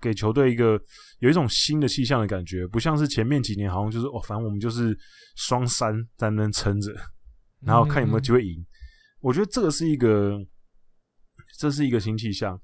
[0.00, 0.76] 给球队一个
[1.20, 4.98] 有一种新的气象的感觉，不像是前面几年好像就是哦，反正我们就是
[5.36, 6.92] 双三在那边撑着，
[7.60, 8.66] 然后看有没有机会赢。
[9.20, 10.36] 我觉得这个是一个，
[11.56, 12.60] 这是一个新气象。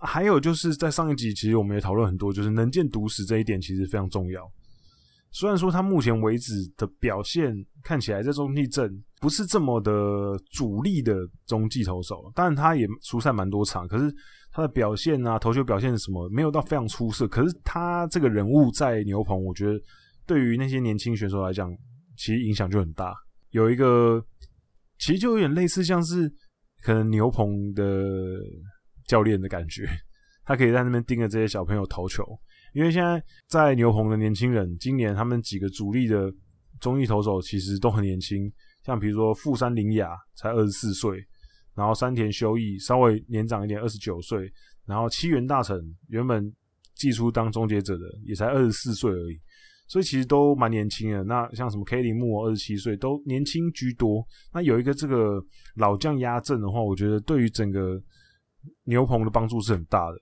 [0.00, 4.42] 还有就是在上一集，其实我们也讨论很多，就是能见笃史这一点其实非常重要。
[5.30, 8.88] 虽然说他目前为止的表现看起来在中继阵
[9.20, 9.90] 不是这么的
[10.52, 11.16] 主力的
[11.46, 14.14] 中继投手，但他也出赛蛮多场，可是
[14.52, 17.26] 他的表现啊，投球表现什么没有到非常出色。
[17.26, 19.80] 可是他这个人物在牛棚，我觉得
[20.26, 21.68] 对于那些年轻选手来讲，
[22.16, 23.12] 其实影响就很大。
[23.50, 24.24] 有一个
[24.98, 26.30] 其实就有点类似，像是
[26.82, 27.82] 可能牛棚的。
[29.06, 29.86] 教练的感觉，
[30.44, 32.24] 他可以在那边盯着这些小朋友投球，
[32.72, 36.32] 因为现在在牛棚的年轻人，今年他们几个主力的
[36.80, 38.52] 中继投手其实都很年轻，
[38.84, 41.24] 像比如说富山林雅才二十四岁，
[41.74, 44.52] 然后山田修义稍微年长一点二十九岁，
[44.86, 46.52] 然后七原大成原本
[46.94, 49.40] 寄出当终结者的也才二十四岁而已，
[49.86, 51.22] 所以其实都蛮年轻的。
[51.24, 55.42] 那像什么 K 铃木二十七岁都年轻居多，那有一个这个
[55.76, 58.02] 老将压阵的话，我觉得对于整个。
[58.84, 60.18] 牛棚的帮助是很大的，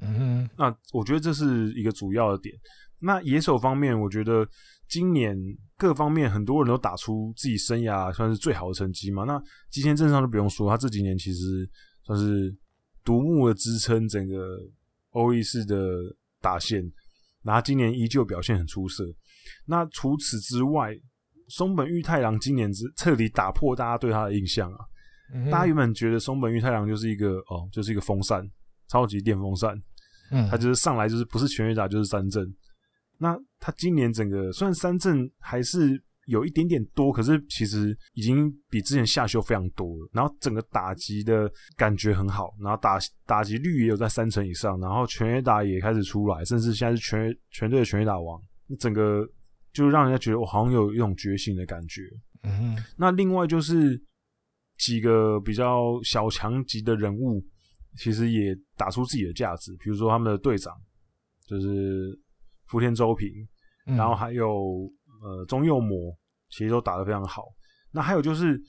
[0.00, 2.54] 嗯哼，那我觉得这是一个主要的点。
[3.00, 4.46] 那野手方面，我觉得
[4.88, 5.36] 今年
[5.76, 9.24] 各方面很多人都打出自己生涯算是最好的成绩嘛。
[9.24, 11.68] 那吉田正尚就不用说，他这几年其实
[12.04, 12.54] 算是
[13.02, 14.56] 独木的支撑整个
[15.10, 15.76] 欧力士的
[16.40, 16.80] 打线，
[17.42, 19.04] 然后今年依旧表现很出色。
[19.66, 20.94] 那除此之外，
[21.48, 24.78] 松本裕太郎今年是彻底打破大家对他的印象啊。
[25.50, 28.46] 大家原本觉得松本裕太郎就是一个哦，就是一个风扇，
[28.88, 29.74] 超级电风扇。
[30.30, 32.46] 嗯，他就是上来就是不是全垒打就是三振。
[33.18, 40.10] 那他今年整个虽然三振还是有一点点多，可是其实已经比之前下修非常多了。
[40.12, 48.40] 然后整个打击的感觉很好，然后打打击率也有在三成以上，然后全垒打也开始出来，甚至现在是全全队的全垒打王。
[48.78, 49.26] 整个
[49.72, 52.02] 就让人家觉得我好像有一种觉醒的感觉。
[52.42, 54.02] 嗯，那另外就是。
[54.82, 57.40] 几个比较小强级的人物，
[57.96, 60.74] 其实也打出自己的价值，比如说他们的队长
[61.46, 62.18] 就是
[62.66, 63.28] 福田周平，
[63.86, 64.44] 嗯、然后还有
[65.22, 66.12] 呃中右磨，
[66.50, 67.44] 其实都打得非常好。
[67.92, 68.60] 那还有就是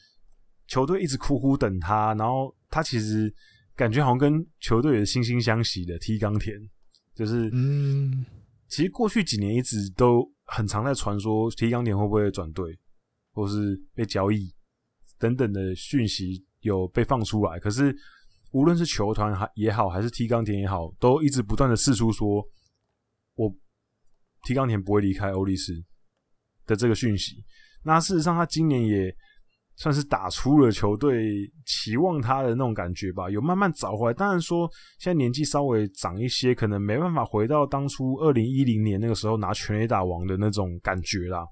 [0.67, 3.33] 球队一直苦苦等他，然后他其实
[3.75, 6.55] 感觉好像跟球队也惺惺相惜的 T 冈田，
[7.15, 8.23] 就是嗯，
[8.67, 12.77] 其实过去几年一直都很常在传说 T 冈田会不会转队，
[13.31, 14.53] 或是被交易
[15.19, 17.95] 等等的讯息有被放出来，可是。
[18.55, 22.47] 无论是球团还也好，还是 T 冈田也好，都一直不断的试出说，
[23.33, 23.51] 我
[24.43, 25.73] T 冈田不会离开欧力士
[26.67, 27.43] 的这个讯息。
[27.83, 29.11] 那事实上，他今年也
[29.77, 34.13] 算是打出了球队期望他的那种感觉吧，有慢慢找回来。
[34.13, 41.43] 当然说，现在年纪稍微长一些，可能没办法回到当初二零一零年那个时候拿全垒打王的那种感觉啦。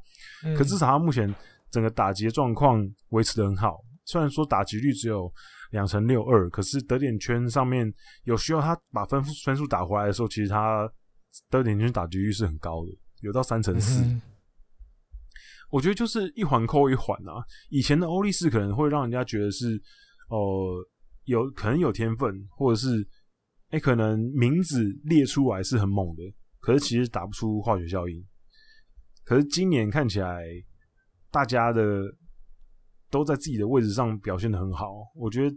[0.45, 1.33] 嗯、可至少他目前
[1.71, 5.31] 整个打击状况维持的很好，虽然说打击率只有。
[5.71, 7.89] 两成六二，可是得点圈上面
[8.25, 10.85] 有需要他把分分数打回来的时候，其实他
[11.49, 12.91] 得点圈打击率是很高的，
[13.21, 14.03] 有到三成四。
[14.03, 14.21] 嗯、
[15.69, 17.41] 我觉得就是一环扣一环啊。
[17.69, 19.81] 以前的欧力士可能会让人家觉得是
[20.27, 20.89] 哦、呃，
[21.23, 23.01] 有可能有天分，或者是
[23.69, 26.23] 哎、欸，可能名字列出来是很猛的，
[26.59, 28.21] 可是其实打不出化学效应。
[29.23, 30.43] 可是今年看起来，
[31.31, 32.13] 大家的。
[33.11, 35.53] 都在自己的位置上表现的很好，我觉得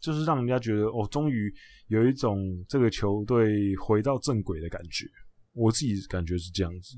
[0.00, 1.54] 就是让人家觉得哦，终于
[1.88, 5.04] 有一种这个球队回到正轨的感觉。
[5.52, 6.96] 我自己感觉是这样子。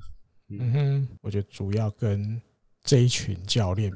[0.50, 2.40] 嗯，嗯哼，我觉得主要跟
[2.82, 3.92] 这一群教练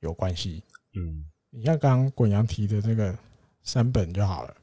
[0.00, 0.64] 有关系。
[0.94, 3.14] 嗯，你像刚刚滚阳提的那个
[3.62, 4.56] 三本就好了，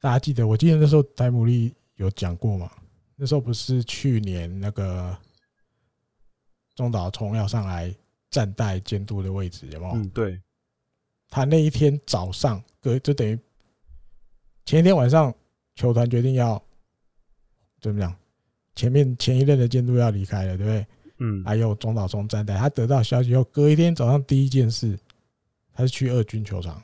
[0.00, 2.70] 大家记得，我记得那时候戴姆利有讲过嘛？
[3.16, 5.18] 那时候不是去年那个
[6.76, 7.92] 中岛聪要上来。
[8.34, 9.92] 站代监督的位置有没有？
[9.94, 10.40] 嗯，对。
[11.30, 13.38] 他那一天早上，隔就等于
[14.64, 15.32] 前一天晚上，
[15.76, 16.60] 球团决定要
[17.80, 18.12] 怎么讲？
[18.74, 20.86] 前面前一任的监督要离开了，对不对？
[21.18, 21.44] 嗯。
[21.44, 24.98] 还有中岛聪站代，他得到消息后，隔一天早上第一件事，
[25.72, 26.82] 他是去二军球场，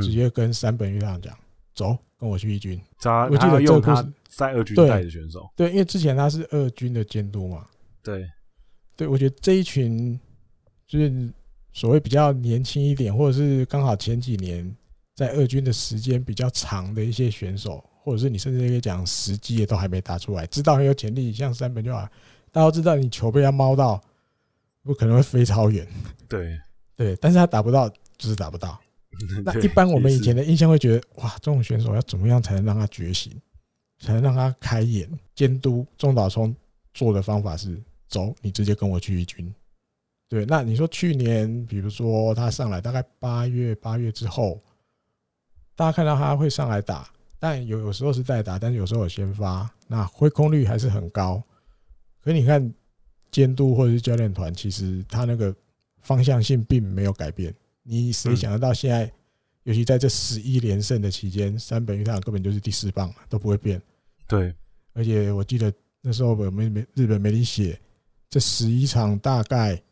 [0.00, 1.36] 直接跟山本裕太郎讲
[1.74, 2.80] ：“走，跟我去一军。”
[3.28, 5.50] 我记得这个是在二军带的选手。
[5.56, 7.66] 对，因为之前他是二军的监督嘛。
[8.04, 8.30] 对。
[8.94, 10.18] 对，我觉得这一群。
[10.88, 11.30] 就是
[11.72, 14.74] 所谓比较年轻一点，或者是刚好前几年
[15.14, 22.00] 在二军的时间比较长的一些选手，或者是你甚至可以讲时机也都还没打出来，知道很有潜力，像三本就好，
[22.50, 24.02] 大家都知道你球被他猫到，
[24.82, 25.86] 不可能会飞超远。
[26.26, 26.58] 对
[26.96, 28.80] 对，但是他打不到，就是打不到。
[29.44, 33.32] 那一般我们以前的印象会觉得，哇，这种选手要怎么样才能让他觉醒，
[34.00, 35.08] 才能让他开眼？
[35.34, 36.54] 监督中岛聪
[36.94, 37.78] 做的方法是，
[38.08, 39.52] 走，你直接跟我去一军。
[40.28, 44.60] 对，那你说去年，比如说他上来大概八月八月之后，
[45.74, 47.08] 大家看到他会上来打，
[47.38, 51.42] 但有有时候是代打，但是有时候有先发，那挥空率还是很高。
[52.22, 52.70] 可你看
[53.30, 55.54] 监督或者是教练团，其实他那个
[56.02, 57.54] 方向性并没有改变。
[57.82, 59.10] 你谁想得到现在，
[59.62, 63.80] 尤其在这十一连胜的期间，三本一太郎根本就是第四棒，都不会变。
[64.26, 64.54] 对，
[64.92, 65.72] 而且我记得
[66.02, 67.80] 那时候我们媒日本媒体写，
[68.28, 69.82] 这十一场大概。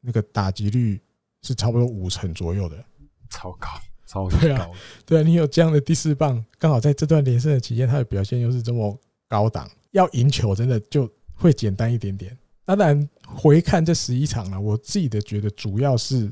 [0.00, 1.00] 那个打击率
[1.42, 2.84] 是差不多五成左右的，
[3.30, 3.68] 超高，
[4.06, 4.38] 超高。
[4.38, 4.70] 对啊，
[5.04, 12.36] 对啊，你有这样的第四棒，刚好在这段连胜的期间，他的表现又是这么高档，要赢球真的就会简单一点点。
[12.64, 16.30] 当然，回看这十一场了，我自己的觉得主要是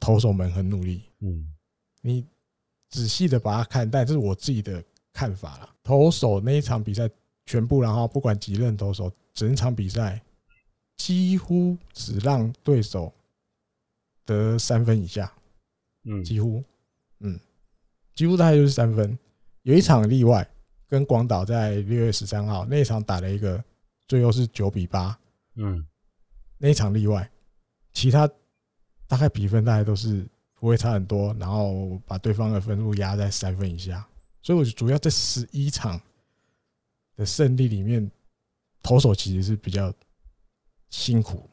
[0.00, 1.02] 投手们很努力。
[1.20, 1.46] 嗯，
[2.00, 2.26] 你
[2.90, 4.82] 仔细的把它看，但这是我自己的
[5.12, 5.68] 看法了。
[5.82, 7.08] 投手那一场比赛
[7.46, 10.20] 全部，然后不管几任投手，整场比赛。
[10.96, 13.12] 几乎只让对手
[14.24, 15.32] 得三分以下，
[16.04, 16.62] 嗯，几乎，
[17.18, 17.38] 嗯，
[18.14, 19.18] 几乎大概就是三分。
[19.62, 20.48] 有一场例外，
[20.88, 23.62] 跟广岛在六月十三号那一场打了一个，
[24.06, 25.18] 最后是九比八，
[25.56, 25.84] 嗯，
[26.58, 27.28] 那一场例外，
[27.92, 28.28] 其他
[29.08, 30.24] 大概比分大概都是
[30.54, 34.06] 不会差很多，然后把对方的分数压在三分以下。
[34.40, 36.00] 所以，我主要这十一场
[37.16, 38.08] 的胜利里面，
[38.82, 39.92] 投手其实是比较。
[40.92, 41.48] 辛苦，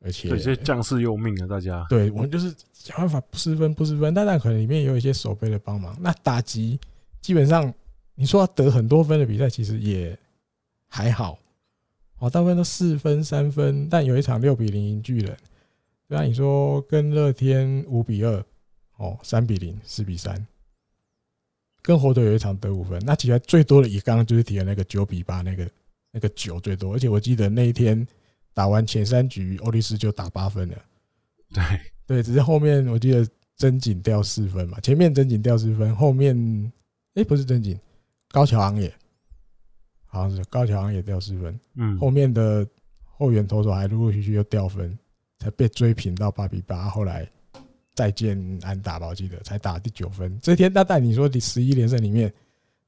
[0.00, 1.46] 而且有些将士用命啊！
[1.46, 4.12] 大家对我们就是想办法不失分，不失分。
[4.12, 5.96] 但但可能里面也有一些守备的帮忙。
[6.00, 6.76] 那打击
[7.20, 7.72] 基本上，
[8.16, 10.18] 你说要得很多分的比赛，其实也
[10.88, 11.38] 还好。
[12.18, 13.88] 哦，大部分都四分、三分。
[13.88, 15.36] 但有一场六比零赢巨人，
[16.08, 18.44] 对啊，你说跟乐天五比二，
[18.96, 20.44] 哦，三比零、四比三，
[21.80, 23.00] 跟火腿有一场得五分。
[23.06, 25.70] 那其实最多的一刚刚就是提的那个九比八，那个
[26.10, 26.92] 那个九最多。
[26.92, 28.04] 而且我记得那一天。
[28.60, 30.76] 打完前三局，欧力士就打八分了。
[31.50, 31.64] 对
[32.06, 36.36] 对，只是后面我记得真井掉四分嘛，前面真井掉四分，后面
[37.14, 37.74] 哎，不是正经，
[38.28, 38.92] 高桥昂也，
[40.04, 41.58] 好像是高桥昂也掉四分。
[41.76, 42.68] 嗯，后面的
[43.02, 44.94] 后援投手还陆陆续续又掉分，
[45.38, 46.90] 才被追平到八比八。
[46.90, 47.26] 后来
[47.94, 50.38] 再见安打吧，我记得才打第九分。
[50.42, 52.30] 这天，那但你说第十一连胜里面，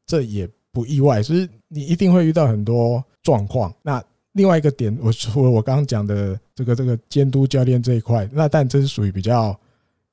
[0.05, 3.75] 这也不意外，就是你一定会遇到很多状况。
[3.81, 9.59] 那另外一个点，我除了我刚刚讲的这个这个监督教练这一块，那但这是属于比较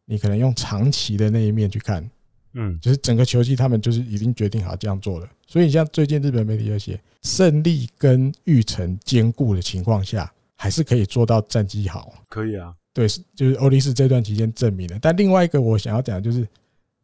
[0.05, 2.09] 你可能用长期的那一面去看，
[2.53, 5.29] 嗯，就是整个球季他们就是已经决定好这样做了。
[5.47, 12.13] 所以你像最近日本媒体有写，胜利跟育成兼顾的情况下，还是可以做到战绩好。
[12.27, 14.99] 可以啊，对，就是欧力士这段期间证明了。
[15.01, 16.45] 但另外一个我想要讲的就是，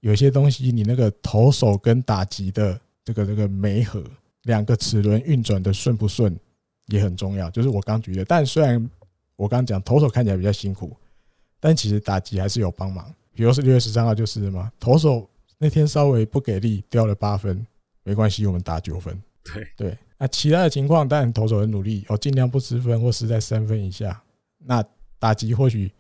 [0.01, 4.03] 有些东西你那个投手跟打击的这个这个媒合，
[4.43, 6.38] 两个齿轮运转的顺不顺？
[6.88, 8.23] 也很重要，就是我刚举的。
[8.25, 8.89] 但虽然
[9.36, 10.95] 我刚讲投手看起来比较辛苦，
[11.59, 13.13] 但其实打击还是有帮忙。
[13.33, 15.27] 比如是六月十三号就是了嘛，投手
[15.57, 17.65] 那天稍微不给力，掉了八分，
[18.03, 19.21] 没关系，我们打九分。
[19.43, 24.21] 对对，那其他的情况，当然投手很努力，哦，尽量不失分或是在三分以下。
[24.59, 24.83] 那
[25.19, 25.91] 打击或许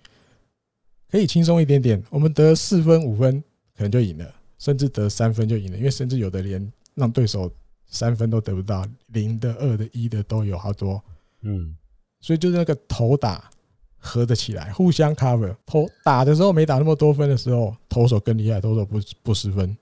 [1.09, 3.43] 可以轻松一点点，我们得四分五分
[3.75, 7.51] 可能就赢了，甚至得三分就赢了，因为甚至有的连让对手。
[7.87, 11.01] 三分都得不到，零的、二的、一的都有好多，
[11.41, 11.77] 嗯，
[12.19, 13.49] 所以就是那个头打
[13.97, 15.55] 合得起来，互相 cover。
[15.65, 19.77] 投打的时候没打那么多分的时候，投手更厉害，投手不不失分。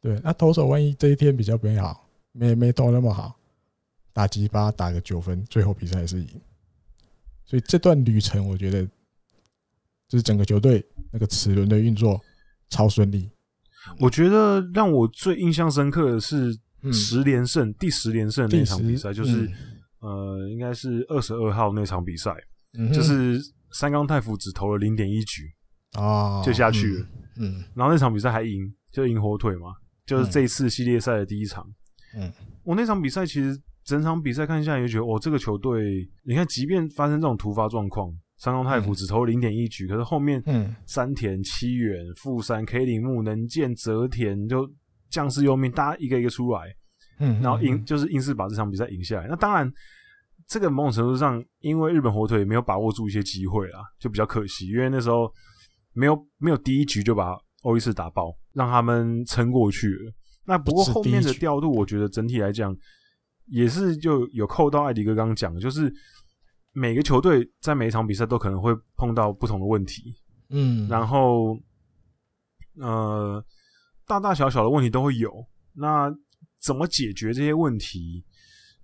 [0.00, 3.34] 对，那投手万一这一天比较没好，没没投那么好，
[4.12, 6.28] 打击把打个九分，最后比赛还是赢。
[7.44, 8.84] 所以这段旅程，我觉得
[10.06, 12.20] 就是整个球队那个齿轮的运作
[12.68, 13.28] 超顺利。
[13.98, 16.56] 我觉得让我最印象深刻的是。
[16.90, 19.48] 十连胜，第十连胜的那场比赛就是，
[20.00, 22.34] 呃，应该是二十二号那场比赛，
[22.92, 23.38] 就是
[23.72, 25.42] 三冈太辅只投了零点一局
[25.92, 27.06] 啊，就下去了。
[27.36, 29.68] 嗯，然后那场比赛还赢，就赢火腿嘛，
[30.06, 31.64] 就是这一次系列赛的第一场。
[32.18, 32.32] 嗯，
[32.64, 44.68] 我那场比赛其实整场比赛看下来，就觉得哦，这个球队，你看，即便发生这种突发状况，三冈太辅只投了零点一局，可是后面，嗯，山田、七远、富山、K 铃木、能见、泽田就。
[45.12, 46.62] 将士优命，大家一个一个出来，
[47.20, 49.28] 嗯，然后赢就是硬是把这场比赛赢下来。
[49.28, 49.70] 那当然，
[50.48, 54.68] 这个某种程度上，因为日本火腿没有把握住一些机会啊，就比较可惜。
[54.68, 55.30] 因为那时候
[55.92, 60.12] 没有没有第一局就把欧力士打爆，让他们撑过去了。
[60.46, 62.74] 那不过后面的调度，我觉得整体来讲
[63.46, 65.92] 也是就有扣到艾迪哥刚刚讲的，就是
[66.72, 70.14] 每个球队在每一场比赛都可能会碰到不同的问题，
[70.48, 71.54] 嗯，然后
[72.80, 73.44] 呃。
[74.06, 76.14] 大大小小的问题都会有，那
[76.60, 78.24] 怎么解决这些问题？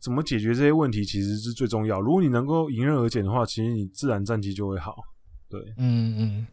[0.00, 2.00] 怎么解决这些问题其实是最重要。
[2.00, 5.02] 如果你能够迎刃而解的话，其实你自然战绩就会好。
[5.48, 6.46] 对，嗯嗯，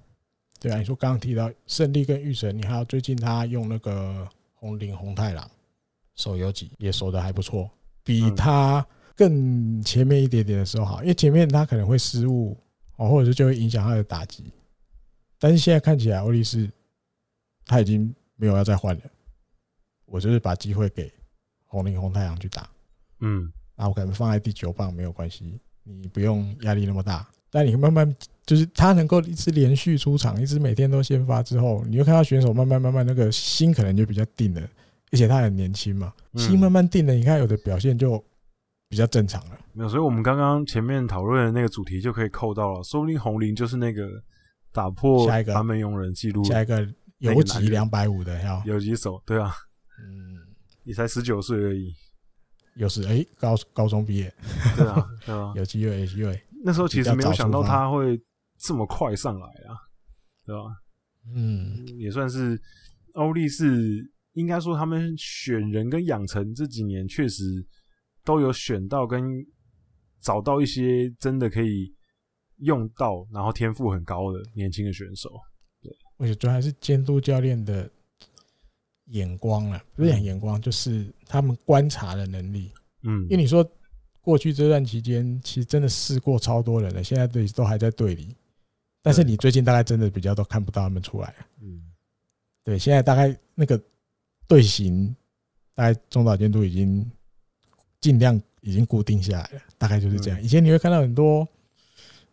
[0.59, 0.80] 对啊。
[0.80, 5.47] 你说刚刚提到胜利跟玉神，你还有最近他用那个红林红太狼
[6.16, 7.70] 手游级也守的还不错，
[8.03, 8.84] 比他
[9.16, 12.57] 更前面一点点的时候好，因为前面他可能会失误
[12.97, 14.43] 哦，或者是就会影响他的打击。
[15.38, 16.68] 但是现在看起来欧力士
[17.66, 18.13] 他已经。
[18.36, 19.02] 没有要再换了，
[20.06, 21.12] 我就是把机会给
[21.66, 22.70] 红林红太阳去打，
[23.20, 27.28] 嗯，那我可能放在第九棒没有关系，你不用压力那么大。
[27.50, 28.16] 但你慢慢
[28.46, 34.62] 就是他能够一直连续出场，一直每天都先发之后，你就看到选手慢慢慢慢那个心可能就比较定了，
[35.12, 38.22] 而且他很年轻嘛，心慢慢定了，你看有的表现就
[38.90, 39.58] 比较正常了。
[39.72, 44.10] 没有，所以我们刚刚前面讨论的那个主题就可以扣到了，说不定红林就是那个
[44.74, 46.86] 打破他们用人记录下一个。
[47.20, 48.61] 游击两百五的要。
[48.66, 49.51] 游击手，对啊，
[49.99, 51.93] 嗯，你才十九岁而已，
[52.76, 54.34] 又是哎高高中毕业，
[54.76, 56.39] 对啊， 对啊，有机会，有机会。
[56.63, 58.20] 那时候其实没有想到他会
[58.57, 59.78] 这么快上来啊，
[60.45, 60.61] 对吧？
[61.34, 62.59] 嗯，也算是
[63.13, 67.43] 欧力士，应该说他们选人跟养成这几年确实
[68.24, 69.24] 都有选到跟
[70.22, 71.95] 找到一些真的可以
[72.57, 75.30] 用到，然后天赋很高的年轻的选手。
[76.18, 77.89] 我觉得主要还是监督教练的
[79.07, 82.72] 眼光了，不是讲眼光，就是他们观察的能力。
[83.03, 83.63] 嗯，因为你说
[84.22, 88.36] 过去这段期间，其实真的试过超多人了，现在队都还在队里，
[89.01, 91.36] 但是你最近大概真的比较都看不到他们出来。
[91.61, 91.84] 嗯，
[92.63, 93.80] 对，现在大概那个
[94.47, 95.16] 队形，
[95.76, 97.11] 大概中岛监督已经
[97.99, 100.41] 尽量已经固定下来了，大概就是这样。
[100.41, 101.45] 以前你会看到很多，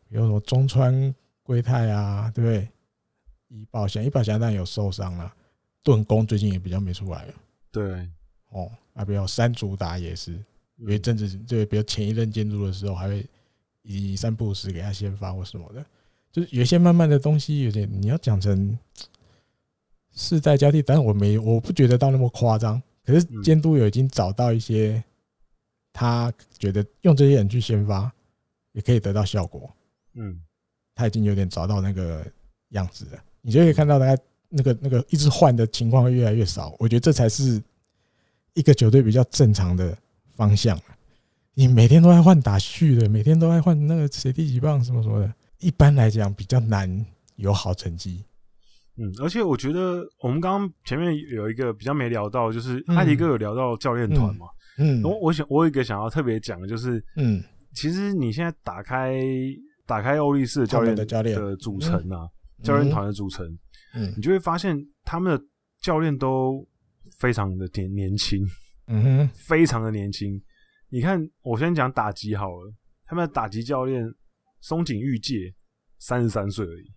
[0.08, 2.68] 比如说中川圭太啊，对不对？
[3.53, 5.30] 伊保祥，伊保祥当然有受伤了，
[5.82, 7.34] 盾弓最近也比较没出来了。
[7.70, 8.09] 对，
[8.48, 10.32] 哦，啊，比如三竹达也是，
[10.76, 13.26] 因为阵子对，比如前一任监督的时候，还会
[13.82, 15.84] 以三不五时给他先发或什么的，
[16.32, 18.78] 就是有些慢慢的东西，有点你要讲成
[20.14, 22.82] 世代交替，但是我没我不觉得到那么夸张。
[23.05, 25.03] 可是监督有已经找到一些，
[25.92, 28.11] 他觉得用这些人去先发
[28.72, 29.70] 也可以得到效果。
[30.14, 30.40] 嗯，
[30.94, 32.24] 他已经有点找到那个
[32.68, 33.24] 样子了。
[33.43, 34.16] 你就可以看到，大概
[34.49, 36.74] 那个那个一直换的情况会越来越少。
[36.78, 37.62] 我觉得这才是
[38.55, 39.97] 一个球队比较正常的
[40.36, 40.78] 方向。
[41.55, 47.05] 你每天都在换打序的，每天都在换那个谁第几棒什么什么的，一般来讲比较难
[47.36, 48.24] 有好成绩。
[48.97, 54.47] 嗯，而且我觉得我们刚刚前面有一个比较没聊到，就是艾迪哥有聊到教练团嘛。
[54.78, 57.43] 嗯，我我想我有一个想要特别讲的，就是嗯，
[57.74, 59.14] 其实你现在打开
[59.86, 62.28] 打开欧力士的教练的教练的组成啊，
[62.62, 63.46] 教练团的组成，
[63.94, 65.44] 嗯，你就会发现他们的
[65.80, 66.66] 教练都
[67.18, 68.44] 非常的年年轻，
[68.86, 70.40] 嗯哼，非常的年轻。
[70.88, 72.72] 你看，我先讲打击好了，
[73.04, 74.04] 他们的打击教练
[74.60, 75.54] 松井裕介
[75.98, 76.92] 三十三岁而已，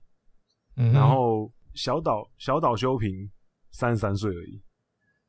[0.78, 1.51] 嗯，然后。
[1.76, 3.30] 小岛小岛修平
[3.72, 4.63] 三十三岁而已，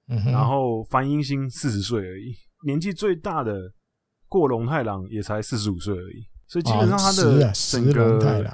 [0.07, 2.33] 嗯、哼然后樊英兴四十岁而已，
[2.65, 3.53] 年纪最大的
[4.29, 8.45] 过龙太郎也才四十五岁而已，所以基本上他的整个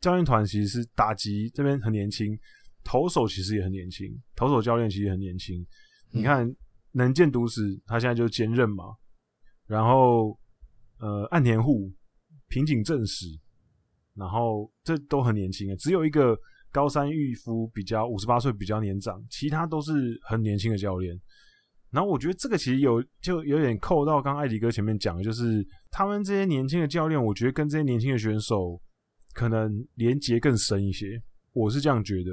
[0.00, 2.38] 教练团其实是打击这边很年轻，
[2.84, 5.60] 投手其实也很年轻，投手教练其实也很年轻。
[5.62, 6.48] 嗯、你看
[6.92, 8.84] 能见独史他现在就兼任嘛，
[9.66, 10.38] 然后
[10.98, 11.92] 呃岸田户、
[12.48, 13.26] 平井正史，
[14.14, 16.38] 然后这都很年轻啊，只有一个。
[16.72, 21.18] 高山裕夫比较五十八岁比较年长，其他都是很年轻的教练。
[21.90, 28.78] 然后我觉得这个其实有就有点扣到刚刚艾迪哥前面讲的，就是他们这些年轻的教练，我觉得跟这些年轻的选手
[29.36, 31.22] 可能连接更深一些。
[31.52, 32.30] 我是这样觉得，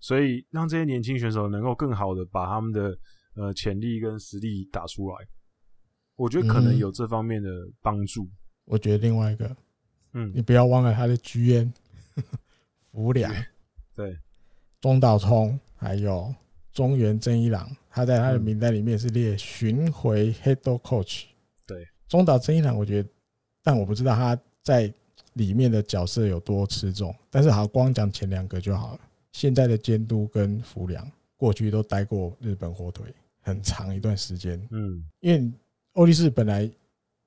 [0.00, 2.98] 所以让这些年轻选手能够更好的把他们的
[3.36, 5.16] 呃潜力跟实力打出来，
[6.16, 7.48] 我觉得可能有这方面的
[7.80, 8.24] 帮助。
[8.24, 8.30] 嗯。
[8.64, 9.56] 我觉得另外一个，
[10.14, 11.70] 嗯，你不要忘了他的 GM
[12.90, 13.32] 福良。
[13.94, 14.18] 对，
[14.80, 16.34] 中岛聪还有
[16.72, 21.24] 中原真一郎，他在他的名单里面是列巡回 head coach。
[21.66, 23.08] 对，中岛真一郎，我觉得，
[23.62, 24.92] 但我不知道他在
[25.34, 27.14] 里面的角色有多吃重。
[27.30, 29.00] 但是好，光讲前两个就好了。
[29.32, 33.06] 现在的监督跟福良，过去都待过日本火腿
[33.40, 34.60] 很长一段时间。
[34.70, 35.52] 嗯，因为
[35.92, 36.70] 欧力士本来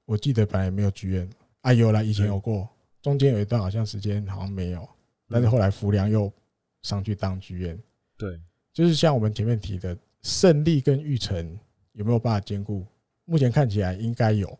[0.05, 1.29] 我记得本来没有剧院
[1.61, 2.67] 啊，有啦，以前有过，
[3.01, 4.87] 中间有一段好像时间好像没有，
[5.29, 6.31] 但是后来福良又。
[6.83, 7.75] 上去当剧院，
[8.15, 8.39] 对，
[8.71, 11.57] 就是像我们前面提的，胜利跟玉成
[11.93, 12.85] 有没有办法兼顾？
[13.23, 14.59] 目前看起来应该有，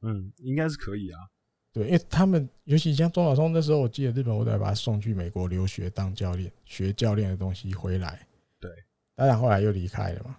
[0.00, 1.28] 嗯，应该是可以啊。
[1.72, 8.26] 对，因为他们尤其像钟小松那时候，我记得日本我都要把他送去美国留学当教练，学教练的东西回来。
[8.60, 8.70] 对，
[9.14, 10.36] 当然后来又离开了嘛。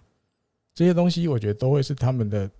[0.74, 2.50] 这些东西我觉得都会是他们的，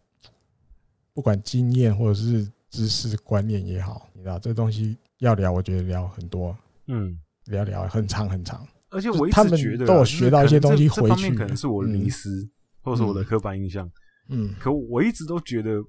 [1.12, 6.57] 不管经验或者是知识观念也好，你知道这东西要聊，我觉得聊很多，
[6.87, 7.18] 嗯。
[7.47, 11.35] 聊聊很长很长，而且我一直觉得都有学到一些东西回去。
[11.35, 12.49] 可能是我的迷思，
[12.81, 13.91] 或者是我的刻板印象。
[14.29, 15.83] 嗯，可我一直都觉得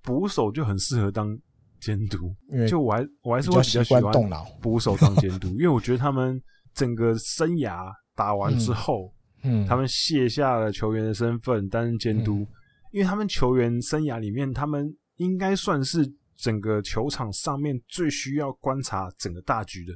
[0.00, 1.38] 捕手就很适合当
[1.84, 2.34] 监督，
[2.66, 4.44] 就我还我还是会比较喜欢动脑。
[4.62, 6.40] 捕手当监督， 因为我觉得他们
[6.72, 9.12] 整个生涯打完之后，
[9.42, 12.46] 嗯，他们卸下了球员的身份担任监督，
[12.92, 19.92] 因为他们球员生涯里面，他们应该算是整个球场上面最需要观察整个大局的。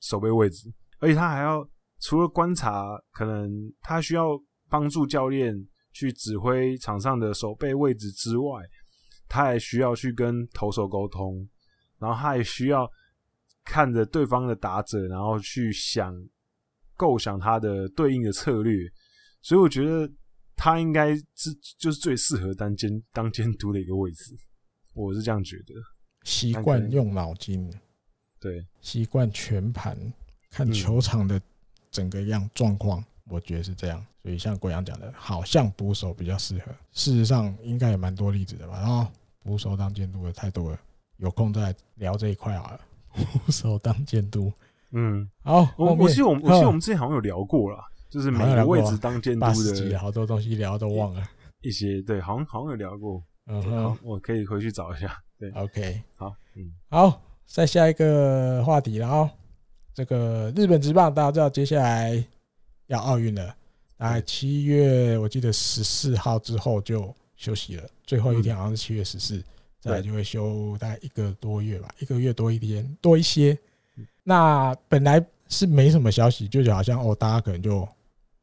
[0.00, 0.70] 守备位置，
[1.00, 1.66] 而且他还要
[1.98, 3.50] 除了观察，可能
[3.80, 5.56] 他需要帮助教练
[5.94, 8.60] 去指挥场上的守备位置之外，
[9.28, 11.48] 他还需要去跟投手沟通，
[11.98, 12.90] 然后他也需要
[13.64, 16.14] 看着对方的打者，然后去想
[16.96, 18.78] 构想他的对应的策略。
[19.40, 20.10] 所以我觉得
[20.56, 24.34] 他应该是就是最适合当监当监督的一个位置，
[24.94, 25.74] 我是这样觉得。
[26.22, 27.70] 习惯用脑筋。
[28.40, 29.98] 对，习惯全盘
[30.50, 31.40] 看球场的
[31.90, 34.06] 整个样状况，我觉得是这样。
[34.24, 36.72] 所以像国阳讲的，好像捕手比较适合。
[36.92, 38.78] 事实上，应该也蛮多例子的吧？
[38.80, 39.06] 然后
[39.42, 40.80] 捕手当监督的太多了，
[41.18, 42.80] 有空再聊这一块好了。
[43.12, 44.50] 捕手当监督，
[44.92, 49.46] 嗯，好，我我记得我们我记得我们之前好像有聊过了，就是每个位置当监督
[49.90, 51.22] 的，好多东西聊都忘了。
[51.60, 53.22] 一些对，好像好像有聊过。
[53.46, 55.22] 嗯好，我可以回去找一下。
[55.38, 57.20] 对，OK，好，嗯，好。
[57.46, 59.30] 再下一个话题，了哦
[59.92, 62.24] 这个日本职棒，大家知道接下来
[62.86, 63.54] 要奥运了，
[63.96, 69.42] 大概七月，我记得十四号之后就休息了，最后一天好像是七月十四，
[69.80, 73.56] 再来就会休大概一个多月吧，一个月多一天多一些。
[74.22, 77.86] 那本来是没什么消息，就好像哦，大家可能就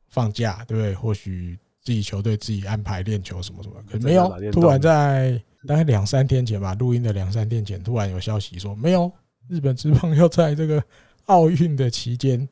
[0.09, 0.93] 放假，对不对？
[0.93, 5.41] 或许自己球队自己安排练球什么什么，可没有，突然在。
[5.67, 9.11] 大概两三天前吧，录音的两三天前，突然有消息说，没有
[9.47, 10.83] 日本之棒要在这个
[11.25, 12.49] 奥运的期间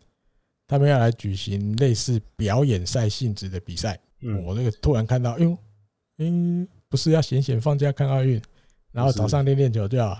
[0.69, 3.99] 他们要来举行类似表演赛性质的比赛。
[4.21, 5.57] 嗯，我那个突然看到，哎呦，
[6.19, 8.39] 嗯，不是要闲闲放假看奥运，
[8.91, 10.15] 然后早上练练球就好，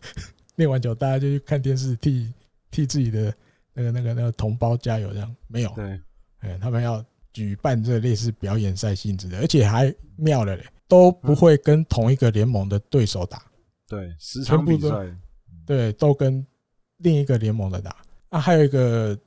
[0.56, 2.30] 练完球大家就去看电视，替
[2.70, 3.34] 替自己的
[3.72, 5.72] 那个那个那个同胞加油，这样没有？
[5.74, 5.98] 对，
[6.40, 13.42] 哎，他们要举办这类似表演赛性质的，而且还妙了嘞，都不会跟同一个联盟的对手打，
[13.88, 14.88] 对，十场比赛，
[15.64, 16.46] 对，都跟
[16.98, 17.96] 另一个联盟的打。
[18.28, 19.18] 啊，还有一个。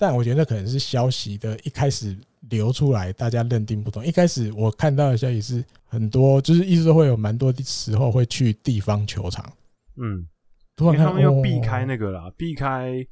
[0.00, 2.16] 但我觉得可能是消息的一开始
[2.50, 4.06] 流出来，大家认定不同。
[4.06, 9.44] 一开始我看到的消息是很多，就是意思说会有蛮多的时候会去地方球场。
[9.96, 10.24] 嗯，
[10.76, 13.04] 突然他们要避开那个啦，避开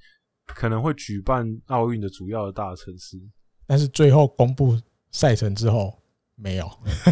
[0.47, 3.21] 可能会举办奥运的主要的大城市。
[3.67, 4.81] 但是最后公布
[5.11, 5.93] 赛程之后，
[6.37, 6.67] 没有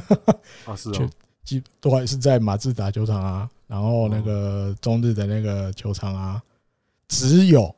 [0.67, 1.11] 啊，是哦，
[1.43, 6.41] 基都还是在马自达球场啊，然后那个中日的那个球场啊，
[7.09, 7.75] 只有。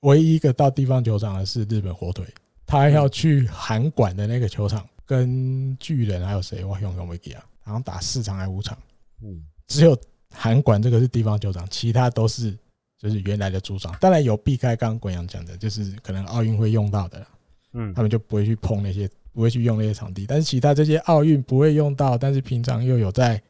[0.00, 2.24] 唯一一个到地方球场的是日本火腿，
[2.64, 6.64] 他要去函馆的那个球场跟巨人还有谁？
[6.64, 8.78] 我用用没记啊，好像打四场还是五场？
[9.22, 9.98] 嗯，只有
[10.30, 12.56] 函馆这个是地方球场，其他都是
[12.96, 13.92] 就是原来的主场。
[14.00, 17.26] 当然有避开刚刚滚阳讲的，就是可能奥运会用到的，
[17.72, 20.26] 嗯，他们就不会去碰那些，不会去用那些场地。
[20.26, 23.42] 但是其他这些奥运不会用到，但是平常又有在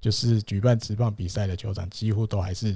[0.00, 2.74] 就是举办职棒比赛的球场，几乎都还是。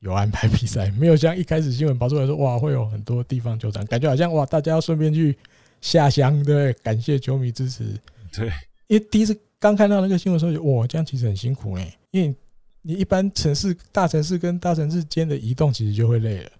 [0.00, 5.36] 有安排比赛，没有像一开始新闻跑出来说，哇，会有很多地方球场，感觉好像哇，大家要顺便去
[5.80, 7.84] 下乡，对，感谢球迷支持，
[8.32, 8.46] 对，
[8.86, 12.32] 因为第一次刚看到那个新闻时候，就哇，这样其实很辛苦哎，因为
[12.82, 16.50] 你一般城市大城市跟大城市间的移动，其实就会累了，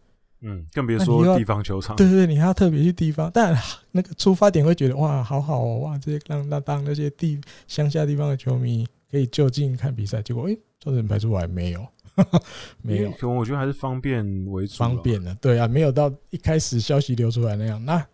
[0.40, 3.56] 嗯，更别说地方球场，对对对，你还要特别去地方，但
[3.92, 11.86] 那个出发点会觉得哇，好好哦，哇，这些让那当那些地乡下地方的球迷可以就近看比赛，结果哎，造成排出来没有。
[12.82, 14.76] 没有，可能我觉得还是方便为主。
[14.76, 17.84] 方便的，对啊，没有到一开始消息流出来那样。
[17.84, 18.04] 那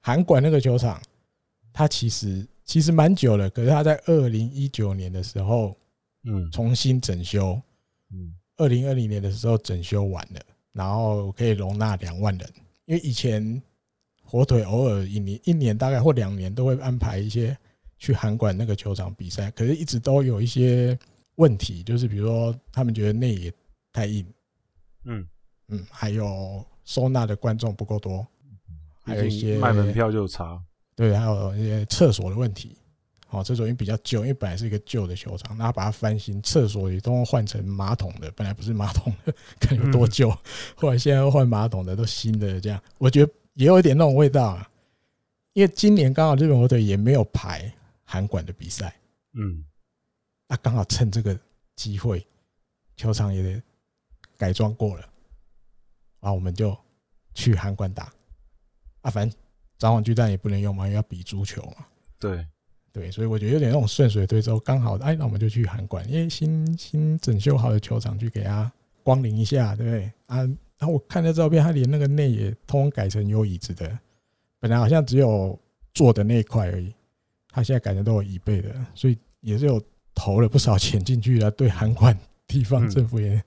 [0.00, 1.00] 韩馆那个球场，
[1.72, 5.76] 它其实其实蛮久了，可是它在二零一九年的时候，
[6.24, 7.60] 嗯，重新整修，
[8.12, 10.40] 嗯，二零二零年的时候整修完了，
[10.72, 12.48] 然后可以容纳两万人。
[12.86, 13.62] 因为以前
[14.22, 17.56] 火腿偶尔一年一年大概或两年都会安排一些
[17.98, 20.98] 去韩馆那个球场比赛，可是一直都有一些。
[21.38, 23.52] 问题就是，比如说他们觉得内野
[23.92, 24.26] 太硬，
[25.04, 25.26] 嗯
[25.68, 28.26] 嗯，还有收纳的观众不够多，
[29.02, 30.60] 还有一些卖门票就差，
[30.96, 32.76] 对，还有一些厕所的问题。
[33.30, 40.30] 哦，厕所因为比较旧，因为本来是一个旧的球场，然后把它翻新，厕所也都换成马桶的，本来不是马桶的，看有多旧。
[40.74, 44.68] 后来现在换马桶的都新的，这样我觉得也有一点那种味道啊。
[45.52, 47.70] 因为今年刚好日本火腿也没有排
[48.02, 48.94] 韩馆的比赛，
[49.34, 49.62] 嗯。
[50.48, 51.38] 那刚好趁这个
[51.76, 52.26] 机会，
[52.96, 53.62] 球场也
[54.38, 55.02] 改装过了，
[56.20, 56.76] 然后我们就
[57.34, 58.10] 去韩馆打。
[59.02, 59.38] 啊，反正
[59.76, 61.86] 札幌巨蛋也不能用嘛，因为要比足球嘛。
[62.18, 62.46] 对
[62.92, 68.72] 对，所以我觉得有点那种顺水推舟，刚好哎，那我们就去韩馆，因为新新整修好的球场去给他
[69.02, 70.12] 光临一下，对不对？
[70.26, 70.38] 啊，
[70.78, 73.98] 然后我看那照片，他连那个内也通改成有椅子的，
[74.58, 75.56] 本来好像只有
[75.92, 76.94] 坐的那一块而已，
[77.50, 79.78] 他现在改成都有椅背的，所以也是有。
[80.18, 83.40] 投了不少钱进去了，对韩馆地方政府也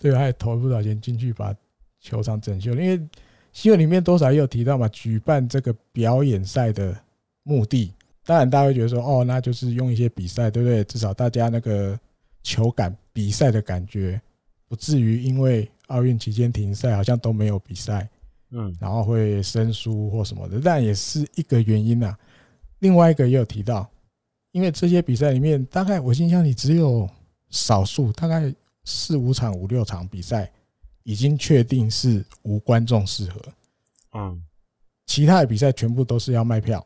[0.00, 1.54] 对，还投了不少钱进去把
[2.00, 2.72] 球场整修。
[2.72, 3.00] 因为
[3.52, 6.92] 新闻里面多少也有提到嘛，举办这个表演赛的
[7.44, 7.92] 目的，
[8.24, 10.82] 当然大家会觉得说，哦，那就是用一些比赛，对不对？
[10.82, 11.96] 至少大家那个
[12.42, 14.20] 球感、比赛的感觉，
[14.66, 18.08] 不至于因为奥运期间停赛，好像都没有比赛，
[18.50, 22.16] 嗯，然后会生疏或什么的，但也是一个原因呐。
[22.80, 23.88] 另外一个也有提到。
[24.56, 27.06] 因为这些比赛里面，大概我印象里只有
[27.50, 28.50] 少数，大概
[28.84, 30.50] 四五场、五六场比赛
[31.02, 33.38] 已经确定是无观众适合。
[34.14, 34.42] 嗯，
[35.04, 36.82] 其他的比赛全部都是要卖票，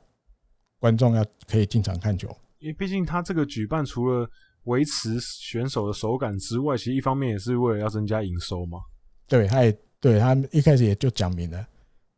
[0.80, 2.28] 观众要可以进场看球。
[2.58, 4.28] 因为毕竟他这个举办除了
[4.64, 8.80] 维持选手的手感之外，其实一方面也是为了要增加营收嘛。
[9.28, 11.64] 对，他也对他一开始也就讲明了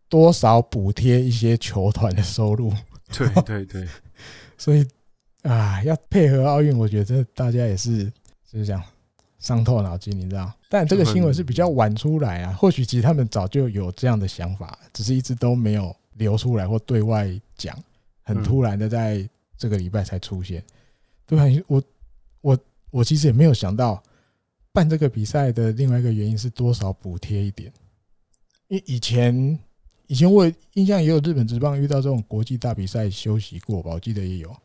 [0.09, 2.73] 多少补贴一些球团的收入。
[3.15, 3.87] 对对对，
[4.57, 4.83] 所以。
[5.43, 8.05] 啊，要配合奥运，我觉得大家也是
[8.51, 8.83] 就是这样
[9.39, 10.53] 伤透脑筋，你知道？
[10.69, 17.77] 但这个新闻是比较晚出来啊，或许其实他们早就有这样的想法，只是一直都没有流出来或对外讲，
[18.23, 19.29] 很突然的在
[19.59, 20.63] 这个礼拜才出现。
[21.27, 21.83] 对啊，我
[22.41, 22.59] 我
[22.91, 24.01] 我其实也没有想到
[24.73, 27.73] 办这个比赛的另外一个原因是多少补贴一点，
[28.69, 29.59] 因为以前
[30.07, 34.57] 以前我印象也有日本职棒遇到这种国际大比赛休息过吧，我记得也有。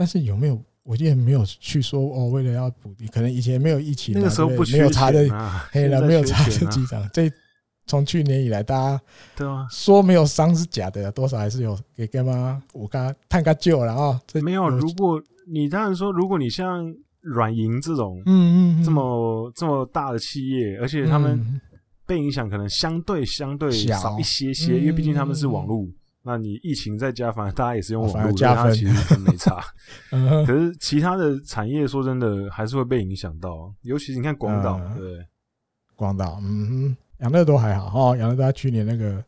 [0.00, 0.58] 但是有没有？
[0.82, 5.28] 我记得没有去说哦，为了要补，可能以前没有疫情，那个时候不没有查的
[5.70, 7.06] 黑了， 没有查的机场。
[7.12, 7.30] 这
[7.86, 9.00] 从去年以来，大家
[9.36, 12.62] 对啊，说没有伤是假的，多少还是有给干嘛？
[12.72, 14.70] 我刚刚探个旧了啊，没有。
[14.70, 21.60] 如果你当然说，如果你像软银这种，嗯嗯，这么这么大的企业，而且他们
[22.06, 25.86] 被影响可能相对相对少一些些，因为毕竟他们是网络。
[26.22, 29.58] 那你疫情在家，反正大家也是用网络，加分其实没差。
[30.46, 33.72] 可是其他的产业，说真的，还是会被影响到。
[33.82, 35.26] 尤其是你看广岛，对，
[35.96, 39.24] 广岛，嗯，养乐多还好哈，养乐多去年那个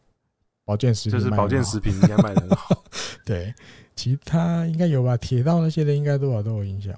[0.66, 2.84] 保健食品就是保健食品应该卖的很好。
[3.24, 3.54] 对，
[3.96, 5.16] 其他应该有吧？
[5.16, 6.94] 铁道那些的应该多少都有影响。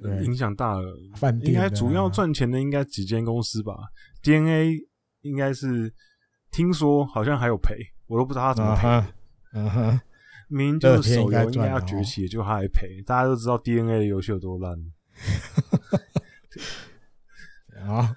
[0.00, 0.96] 对，影响大了。
[1.16, 3.74] 饭店应该主要赚钱的应该几间公司吧
[4.22, 4.78] ？DNA
[5.22, 5.92] 应该是
[6.52, 7.74] 听说好像还有赔，
[8.06, 9.12] 我都不知道他怎么赔。
[9.56, 10.00] 嗯哼，
[10.48, 13.00] 明就是手游应该要崛起，就他还赔。
[13.06, 14.78] 大家都知道 DNA 的游戏有多烂。
[17.80, 18.14] 啊，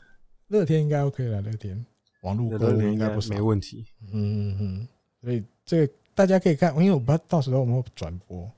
[0.50, 1.86] 乐天应该 OK 了，乐天
[2.24, 3.86] 网络购物应该不是没问题。
[4.12, 4.88] 嗯嗯嗯，
[5.22, 8.52] 所以这个大家可以看，因为我不知道到时候我们会转播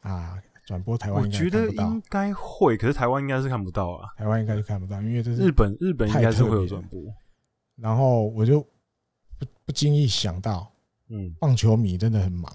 [0.00, 1.22] 啊，转播台湾。
[1.22, 4.08] 我觉得应该会，可是台湾应该是看不到啊。
[4.16, 7.02] 台湾应该是看不到，因为这是日本，日本应该是会有转播。
[7.76, 8.62] 然后我就
[9.38, 10.73] 不不经意想到。
[11.16, 12.52] 嗯，棒球迷真的很忙，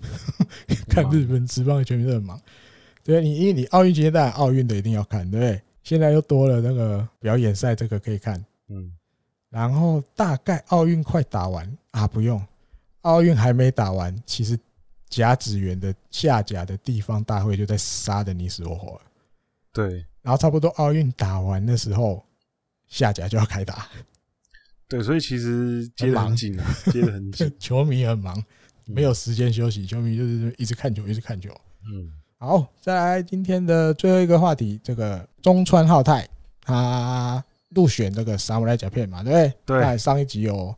[0.88, 2.40] 看日本职棒的球迷真的很忙。
[3.04, 5.62] 对，你因为你奥运阶段，奥运的一定要看，对不对？
[5.82, 8.42] 现在又多了那个表演赛，这个可以看。
[8.68, 8.90] 嗯，
[9.50, 12.42] 然后大概奥运快打完啊，不用，
[13.02, 14.58] 奥运还没打完，其实
[15.10, 18.98] 甲子园的下甲的地方大会就在杀的你死我活。
[19.70, 22.24] 对，然后差不多奥运打完的时候，
[22.88, 23.86] 下甲就要开打。
[24.90, 27.50] 对，所以其实接得很紧啊，接得很紧。
[27.60, 28.44] 球迷很忙，
[28.86, 29.86] 没有时间休息。
[29.86, 31.48] 球迷就是一直看球，一直看球。
[31.86, 36.28] 嗯，好，再来今天的最后一个话题，这个中川浩太
[36.60, 39.54] 他入选这个萨姆来甲片嘛，对不对？
[39.64, 39.80] 对。
[39.80, 40.74] 在上一集有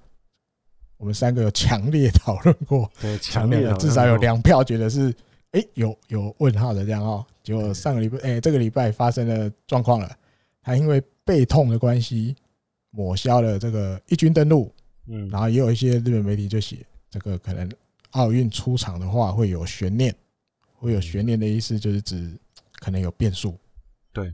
[0.98, 5.10] 我们三个有强烈讨论过， 对，强烈的，至少有两票觉得是
[5.52, 7.24] 哎有有问号的这样哦。
[7.42, 10.14] 结果上个礼拜哎这个礼拜发生了状况了，
[10.62, 12.36] 他因为背痛的关系。
[12.94, 14.70] 抹消了这个一军登陆，
[15.06, 17.66] 嗯，然后也有一些日本媒体就写，这个可能
[18.10, 20.14] 奥运出场的话会有悬念，
[20.74, 22.30] 会有悬念的意思就是指
[22.80, 23.58] 可能有变数。
[24.12, 24.30] 对，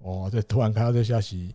[0.00, 1.54] 哦，这突然看到这消息，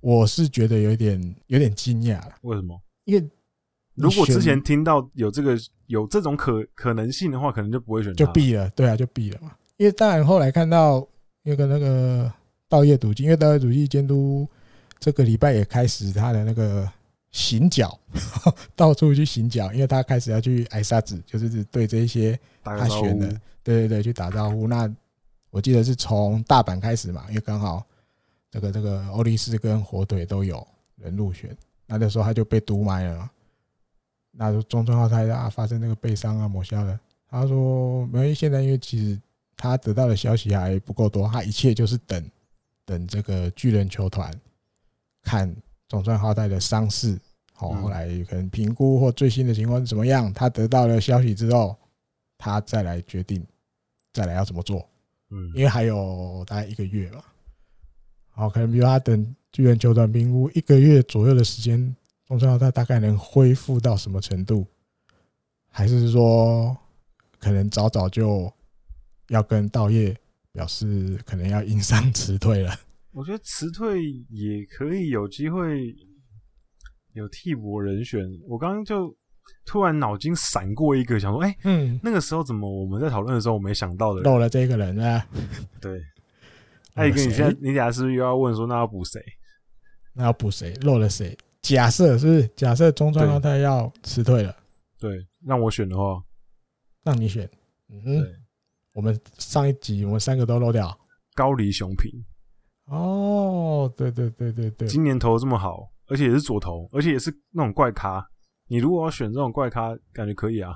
[0.00, 2.36] 我是觉得有点有点惊讶了。
[2.40, 2.80] 为什么？
[3.04, 3.30] 因为
[3.94, 5.54] 如果之前听到有这个
[5.86, 8.70] 有这种可可能性的话，可能就不会选，就毙了。
[8.70, 9.54] 对啊，就毙了嘛。
[9.76, 11.06] 因为当然后来看到
[11.42, 12.32] 那个那个
[12.70, 14.48] 道业笃纪，因为道业笃纪监督。
[15.06, 16.90] 这个礼拜也开始他的那个
[17.30, 17.96] 行脚，
[18.74, 23.28] 到处去行脚，因为他开始要去挨沙子，就是对这些他选的，
[23.62, 24.66] 对对对，去打招呼。
[24.66, 24.92] 那
[25.50, 27.86] 我记得是从大阪开始嘛，因为刚好
[28.50, 33.30] 这个这个欧力士跟火腿都有人入选，那那时候他就被读卖了。
[34.32, 36.98] 那就中村浩太啊发生那个背伤啊抹消了，
[37.30, 39.16] 他说没关系，现在因为其实
[39.56, 42.28] 他得到的消息还不够多，他一切就是等
[42.84, 44.34] 等这个巨人球团。
[45.26, 45.52] 看
[45.88, 47.18] 总算浩太的伤势，
[47.52, 51.76] 好，后来可能评估或最新的情况是怎么样，他得到了消息之后，
[52.38, 53.44] 他再来决定，
[54.12, 54.88] 再来要怎么做。
[55.30, 57.24] 嗯，因为还有大概一个月吧，
[58.30, 61.96] 好，可能比如他等巨人球团评估一个月左右的时间，
[62.28, 64.64] 中川浩太大概能恢复到什么程度，
[65.68, 66.76] 还是说
[67.40, 68.52] 可能早早就
[69.26, 70.16] 要跟道业
[70.52, 72.72] 表示可能要因伤辞退了。
[73.16, 75.96] 我觉得辞退也可以有机会
[77.14, 78.22] 有替补人选。
[78.46, 79.16] 我刚刚就
[79.64, 85.26] 突然脑筋闪过一个，想说，哎，嗯，那个时候怎么我们在讨论的时候我没想到的，漏了这个人啊？
[85.80, 85.98] 对。
[86.92, 89.18] 艾哥，你现在你等下是不是又要问说，那要补谁？
[90.12, 90.74] 那要补谁？
[90.82, 91.34] 漏了谁？
[91.62, 92.46] 假设是不是？
[92.48, 94.54] 假设中川浩太要辞退了，
[95.00, 96.22] 对，让我选的话，
[97.02, 97.48] 让你选。
[97.88, 98.26] 嗯哼，
[98.92, 100.94] 我们上一集我们三个都漏掉，
[101.34, 102.10] 高梨雄平。
[102.86, 108.24] 哦，对对对对对，今年投的这么好，而且也是左投，而且也是那种怪咖。
[108.68, 110.74] 你如果要选这种怪咖，感觉可以啊。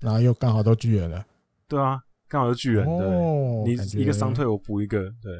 [0.00, 1.24] 然后又刚好都巨人了，
[1.68, 1.98] 对啊，
[2.28, 2.84] 刚好是巨人。
[2.84, 5.32] 对，哦、你一个伤退，我补一个，对，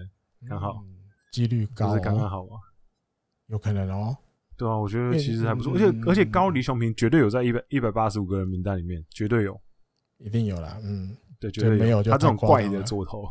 [0.49, 0.83] 刚好，
[1.33, 2.61] 几、嗯、率高、哦，是刚刚好啊。
[3.49, 4.17] 有可能哦。
[4.57, 9.61] 对啊，我觉得其实还不错，而且、嗯、而且高梨雄平绝对有在一百一百八十五个人名单里面，绝对有，
[10.19, 11.17] 一定有啦，嗯。
[11.39, 13.25] 对，绝对没有，他这种怪的左投，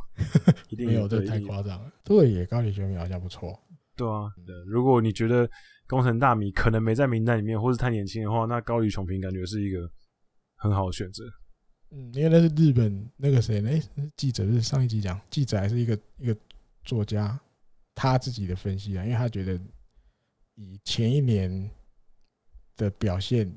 [0.69, 1.91] 一定没有，这太夸张了。
[2.03, 3.59] 对，也高梨雄平好像不错。
[3.95, 5.49] 对啊，对，如果你觉得
[5.87, 9.89] 工程大米可能没在名单里面，或是太年轻的话，那高梨雄平感觉是一个
[10.57, 11.23] 很好的选择。
[11.91, 13.69] 嗯，因为那是日本那个谁呢？
[13.69, 13.81] 哎，
[14.17, 16.35] 记者是上一集讲记者还是一个一个
[16.83, 17.39] 作家，
[17.93, 19.59] 他自己的分析啊，因为他觉得
[20.55, 21.69] 以前一年
[22.75, 23.49] 的表现，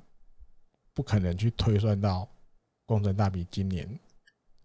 [0.95, 2.29] 不可能去推算到
[2.87, 3.89] 工程大米今年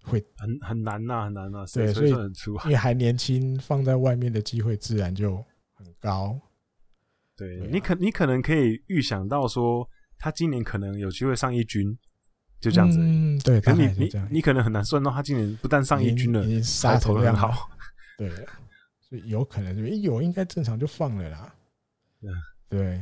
[0.04, 1.66] 会很很难呐，很难呐、啊。
[1.74, 5.38] 对，所以因为还年轻，放在外面的机会自然就
[5.74, 6.40] 很高。
[7.36, 9.88] 对，你可你可能可以预想到说，
[10.20, 11.98] 他今年可能有机会上一军，
[12.62, 13.00] 就这样子。
[13.02, 17.70] 嗯，对，可你你你可能很难算到他今年不但上一军了，杀头很好。
[18.18, 18.30] 对，
[19.00, 21.56] 所以有可能就有应该正常就放了啦。
[22.22, 22.30] 嗯，
[22.70, 23.02] 对，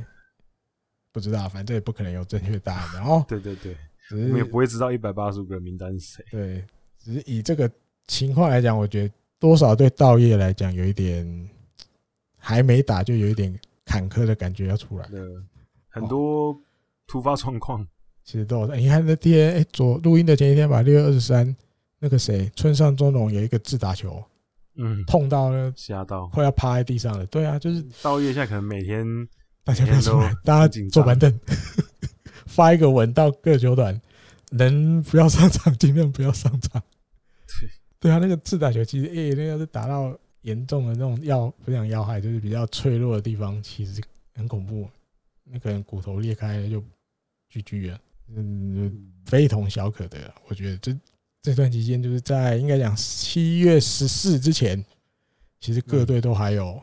[1.11, 2.95] 不知道，反正也不可能有正确答案。
[2.95, 3.75] 然后，对对对，
[4.11, 6.25] 我们也不会知道一百八十五个名单是谁。
[6.31, 6.65] 对，
[7.03, 7.69] 只是以这个
[8.07, 11.49] 情况来讲，我觉得多少对道业来讲有一点
[12.37, 15.07] 还没打就有一点坎坷的感觉要出来。
[15.07, 15.19] 对，
[15.89, 16.55] 很多
[17.07, 17.85] 突发状况，
[18.23, 18.75] 其实都有。
[18.75, 21.55] 你看那天，哎，昨录音的前一天吧，六月二十三，
[21.99, 24.23] 那个谁，村上宗隆有一个自打球。
[24.75, 27.25] 嗯，痛到了，吓到，快要趴在地上了。
[27.25, 29.05] 对啊，就是道业现在可能每天
[29.65, 31.39] 大家都出来，大家坐板凳，
[32.47, 33.99] 发一个文到各球团，
[34.51, 36.81] 能不要上场尽量不要上场。
[37.59, 37.69] 对，
[37.99, 44.01] 对啊，那个自打球其实，哎，那要是打到严重的那种要不想要害，就是比较脆弱的地方，其实
[44.33, 44.87] 很恐怖。
[45.43, 46.81] 那可能骨头裂开就
[47.51, 47.99] GG 了，
[48.35, 50.33] 嗯，非同小可的。
[50.47, 50.97] 我觉得这。
[51.43, 54.85] 这段期间就是在应该讲七月十四之前，
[55.59, 56.79] 其实各队都还有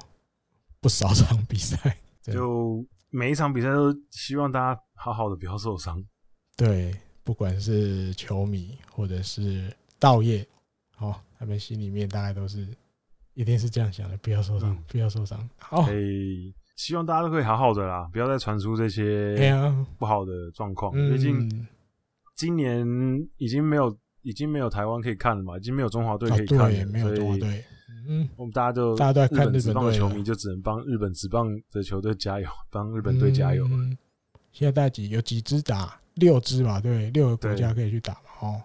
[0.80, 6.04] 不少场比赛，就每一场比赛都希望大家好好的不要受伤。
[6.56, 6.92] 对，
[7.22, 10.57] 不管是球迷或者是稻叶，好，
[11.38, 12.66] 他们心里面大概都是
[13.34, 15.48] 一定是这样想的，不要受伤，不要受伤。
[15.58, 19.54] 好，可以希望大家都可以好好的啦，不要再传出这些
[19.98, 20.92] 不好的状况。
[20.92, 21.66] 毕竟
[22.34, 22.86] 今年
[23.36, 23.96] 已经没有。
[24.22, 27.64] 已经没有台湾可以看了嘛，已经没有中华队可以看了，对，没有中华队。
[28.06, 33.64] 嗯，我们大家就大家都在看日本棒的球迷，就只能帮日本职棒的球队加油，帮日本队加油。
[33.70, 33.96] 嗯，
[34.52, 35.98] 现在大概几有几支打？
[36.16, 38.20] 六支吧，对，六个国家可以去打嘛。
[38.40, 38.62] 哦，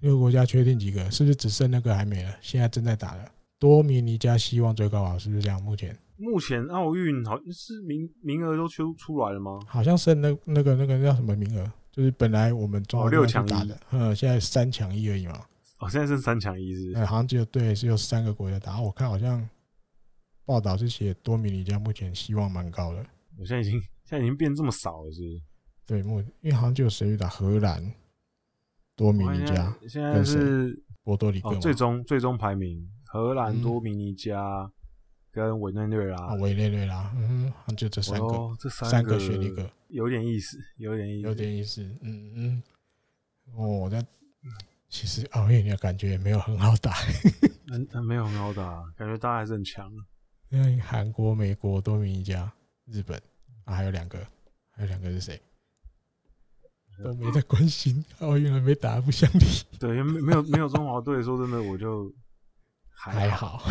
[0.00, 1.10] 六个国家确定几个？
[1.10, 2.36] 是不是只剩那个还没了？
[2.40, 3.24] 现在正在打了
[3.58, 5.60] 多米尼加希望最高啊，是不是这样？
[5.62, 9.58] 目前目前奥运好像是名名额都出出来了吗？
[9.66, 11.70] 好像剩那那个那个叫什么名额？
[11.90, 15.44] 就是本来我们中国六强打的，嗯，现在三强一而已嘛。
[15.78, 16.92] 哦，现在剩三强一是？
[16.94, 18.80] 哎，好像只有对，只有三个国家打。
[18.80, 19.46] 我看好像
[20.44, 23.04] 报道是写多米尼加目前希望蛮高的。
[23.38, 25.42] 我现在已经现在已经变这么少了，是不是？
[25.86, 27.82] 对，目因为好像只有谁打荷兰、
[28.96, 31.54] 多米尼加，现在是波多黎各。
[31.56, 34.72] 最终最终排名，荷兰、多米尼加。
[35.32, 42.62] 跟委内瑞拉啊，委内瑞拉，嗯，就这三个，哦、这三个选一个，有点意思，有点意思，有点意思，嗯嗯。
[43.52, 44.02] 哦，那
[44.88, 46.94] 其实奥运的感觉也没有很好打，
[47.70, 49.92] 嗯嗯，没有很好打，感觉大家还是很强。
[50.48, 52.50] 因为韩国、美国、多米尼加、
[52.86, 53.20] 日本
[53.66, 54.26] 啊，还有两个，
[54.70, 55.38] 还有两个是谁？
[57.02, 59.44] 都没在关心奥运，还没打，不想理。
[59.78, 62.12] 对，没没有没有中华队，说真的，我就。
[62.98, 63.62] 还好，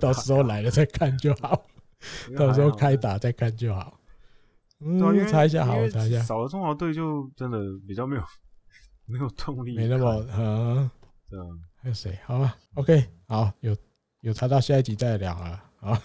[0.00, 1.64] 到时候来了再看就好。
[2.36, 4.00] 到时候开打再看就好。
[4.80, 6.20] 嗯，查一下好，我查一下。
[6.22, 8.22] 少了中华队就真的比较没有
[9.04, 10.90] 没有动力，没那么嗯。
[11.30, 11.46] 这样
[11.76, 12.18] 还有谁？
[12.24, 13.76] 好吧，OK，好，有
[14.22, 16.02] 有查到下一集再来聊啊，啊，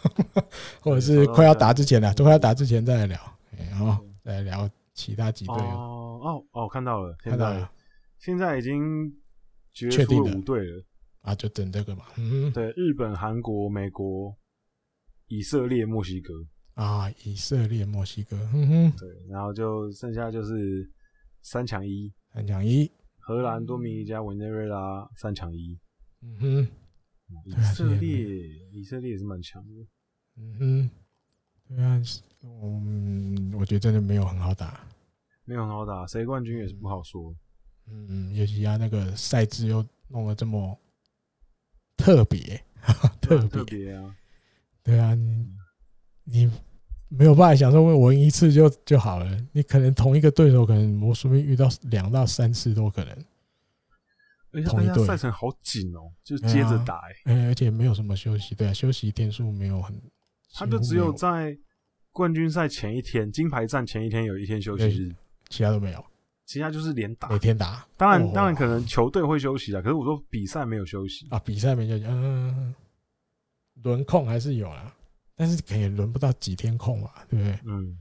[0.81, 3.19] 或者是快要打之前了，都快要打之前再来聊，
[3.71, 5.55] 然后再来聊其他几队。
[5.55, 7.69] 哦哦哦，看到了，看到了，
[8.17, 9.13] 现在已经
[9.73, 10.37] 决定了。
[10.37, 10.85] 五队了。
[11.21, 12.05] 啊，就等这个嘛。
[12.17, 14.35] 嗯，对，日本、韩国、美国、
[15.27, 16.33] 以色列、墨西哥。
[16.75, 20.89] 啊，以色列、墨西哥，嗯哼，对，然后就剩下就是
[21.43, 25.79] 三强一，三强一，荷兰、多米尼加、委内瑞拉，三强一，
[26.23, 26.67] 嗯哼，
[27.45, 28.17] 以色列，
[28.71, 29.85] 以色列也是蛮强的，
[30.37, 30.89] 嗯哼，
[31.69, 32.01] 对啊，
[32.41, 34.83] 嗯，我觉得真的没有很好打，
[35.45, 37.33] 没有很好打，谁冠军也是不好说，
[37.87, 40.79] 嗯嗯，尤其他那个赛制又弄得这么。
[41.95, 42.61] 特别，
[43.21, 44.15] 特别啊！
[44.83, 45.47] 对啊，你
[46.23, 46.51] 你
[47.07, 49.37] 没有办法想说，我赢一次就就好了。
[49.53, 54.63] 你可能同一个对手，可能我说不定遇到两到三次都可能。
[54.65, 59.95] 同一队赛程好紧哦，就接着打哎，而且没有什么休息，对啊，休息天数没有很，
[60.53, 61.57] 他就只有在
[62.11, 65.15] 冠军赛前一天、金牌战前一天有一天休息日，
[65.53, 66.03] 其他都没有。
[66.45, 67.85] 其他就是连打，每天打。
[67.95, 69.81] 当然，当然可能球队会休息啊。
[69.81, 72.05] 可是我说比赛没有休息啊，比赛没休息。
[72.07, 72.73] 嗯，
[73.83, 74.93] 轮空还是有啦，
[75.35, 77.59] 但是可以轮不到几天空嘛，对不对？
[77.65, 77.97] 嗯，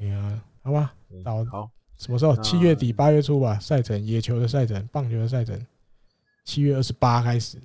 [0.00, 0.92] 哎呀，好吧，
[1.24, 2.36] 到好什么时候？
[2.42, 3.58] 七月底八月初吧。
[3.60, 5.66] 赛程，野球的赛程，棒球的赛程，
[6.44, 7.58] 七月二十八开始。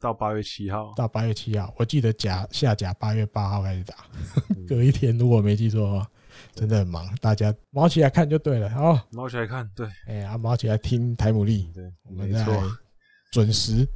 [0.00, 3.96] 到八月七号，到八月七号，我记得甲下甲八月八号开始打，
[4.66, 6.10] 隔一天，如果没记错的话，
[6.54, 12.44] 真的很忙，大家忙起来看就对了哦，忙起来看，对，哎呀，忙起来听台姆利，对，我们在
[13.32, 13.86] 准时，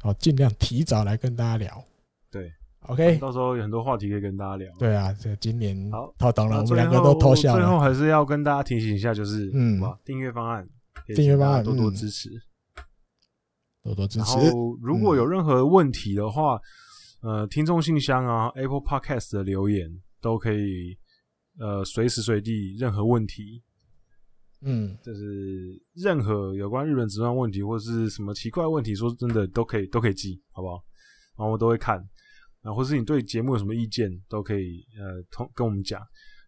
[0.00, 1.84] 好，尽量提早来跟大家聊，
[2.30, 2.50] 对
[2.88, 10.66] ，OK，到时候有很多话题可以跟大家聊，对啊，这今年好，套当了，我们两个都偷笑了，最后还是要跟大家提醒一下，就是嗯，订阅方案，
[11.14, 12.30] 订阅方案多多支持。
[13.82, 14.38] 多多支持。
[14.38, 16.58] 然后，如果有任何问题的话，
[17.20, 19.86] 嗯、呃，听众信箱啊，Apple Podcast 的留言
[20.22, 20.96] 都可以，
[21.58, 23.62] 呃，随时随地任何问题，
[24.62, 30.82] 嗯，就是任何有关日本职棒问题或是什么奇怪问题，说真的都可以都可以寄，好不好？
[31.36, 31.96] 然后我都会看，
[32.62, 36.00] 然后或是你对节目有什么意见，都可以呃通跟我们讲。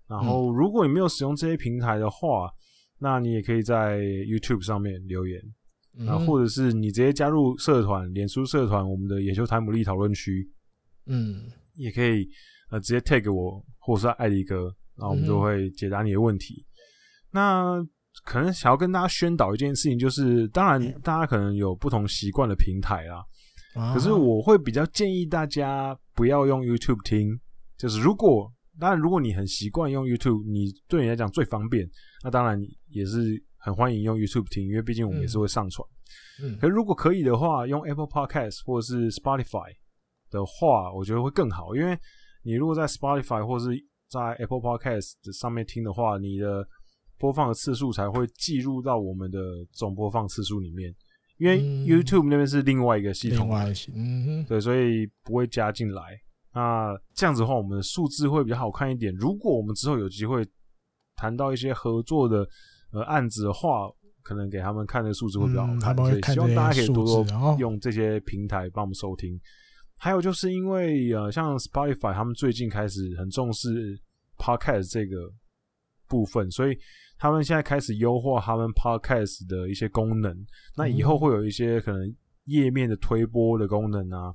[0.09, 2.49] 然后，如果你没有使用这些平台的话，
[2.99, 5.41] 那你也可以在 YouTube 上面留言。
[6.07, 10.47] 啊，或者是你直接加入社团，脸书社团，我们的野球台姆利讨论区，
[11.07, 12.29] 嗯，也可以
[12.71, 16.65] 呃直接 tag 我，或者是艾迪哥，然后我们就会解答你的问题。
[17.31, 17.77] 那
[18.25, 23.25] 可能想要跟大家宣导一件事情，就是当然大家可能有不同习惯的平台啦，
[23.93, 27.39] 可是我会比较建议大家不要用 YouTube 听，
[27.77, 31.89] 就是如果当然如果你很习惯用 YouTube，你对你来讲最方便，
[32.25, 33.43] 那当然也是。
[33.59, 35.85] 很欢迎用 YouTube 听，因为毕竟我们也是会上传。
[36.41, 39.75] 嗯，可是如果可以的话，用 Apple Podcast 或者是 Spotify
[40.31, 41.75] 的话，我觉得会更好。
[41.75, 41.99] 因为
[42.45, 43.71] 你如果在 Spotify 或是
[44.09, 46.67] 在 Apple Podcast 上面听的话，你的
[47.19, 49.39] 播放的次数才会计入到我们的
[49.73, 50.95] 总播放次数里面。
[51.39, 53.51] 因为 YouTube 那边是另外一个系统，
[53.95, 56.03] 嗯哼，对，所以不会加进来。
[56.55, 59.15] 那这样子的话，我们的数字会比较好看一点。
[59.15, 60.47] 如果我们之后有机会
[61.15, 62.47] 谈到一些合作的。
[62.93, 63.91] 呃，案子的话，
[64.23, 69.39] 可能给他们看的数字会比较好看，所以希望大家可以多多用这些平台帮我们收听。
[69.99, 73.99] 还有就是因为呃，像 Spotify 他们最近开始很重视
[74.37, 75.17] Podcast 这个
[76.07, 76.79] 部分，所以
[77.19, 80.37] 他们现在开始优化他们 Podcast 的一些功能。
[80.77, 82.15] 那以后会有一些可能
[82.45, 84.33] 页面的推播的功能啊，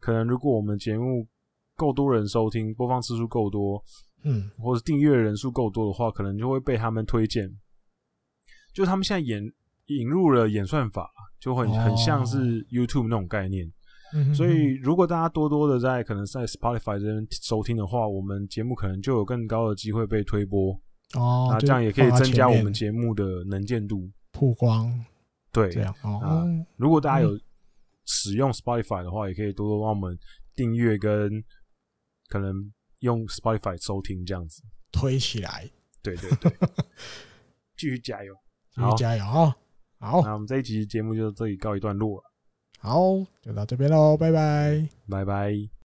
[0.00, 1.26] 可能如果我们节目
[1.76, 3.82] 够多人收听，播放次数够多，
[4.24, 7.48] 嗯，或者订阅人数够多的话，可能就会被他们推荐。
[8.72, 9.40] 就他们现在演
[9.86, 11.08] 引入了演算法，
[11.38, 13.72] 就很很像是 YouTube 那种概念。
[14.14, 20.72] 哦、所以如果大家多多的在可能在 Spotify 这边收听的话，我们节目可能就有更高的机会被推播。
[21.14, 25.04] 哦，那这样也可以增加我们节目的能见度、曝光。
[25.52, 26.44] 对，这样哦、啊。
[26.76, 27.38] 如果大家有
[28.06, 30.18] 使用 Spotify 的话，也可以多多帮我们
[30.54, 31.30] 订阅跟
[32.28, 34.62] 可能用 Spotify 收听这样子
[34.92, 35.68] 推起来。
[36.02, 36.52] 对对对，
[37.76, 38.34] 继续加油。
[38.74, 39.56] 继续，加油啊！
[40.00, 42.24] 好，那我们这一集节目就这里告一段落了。
[42.84, 43.00] 好，
[43.40, 45.74] 就到这边喽，拜拜，拜拜。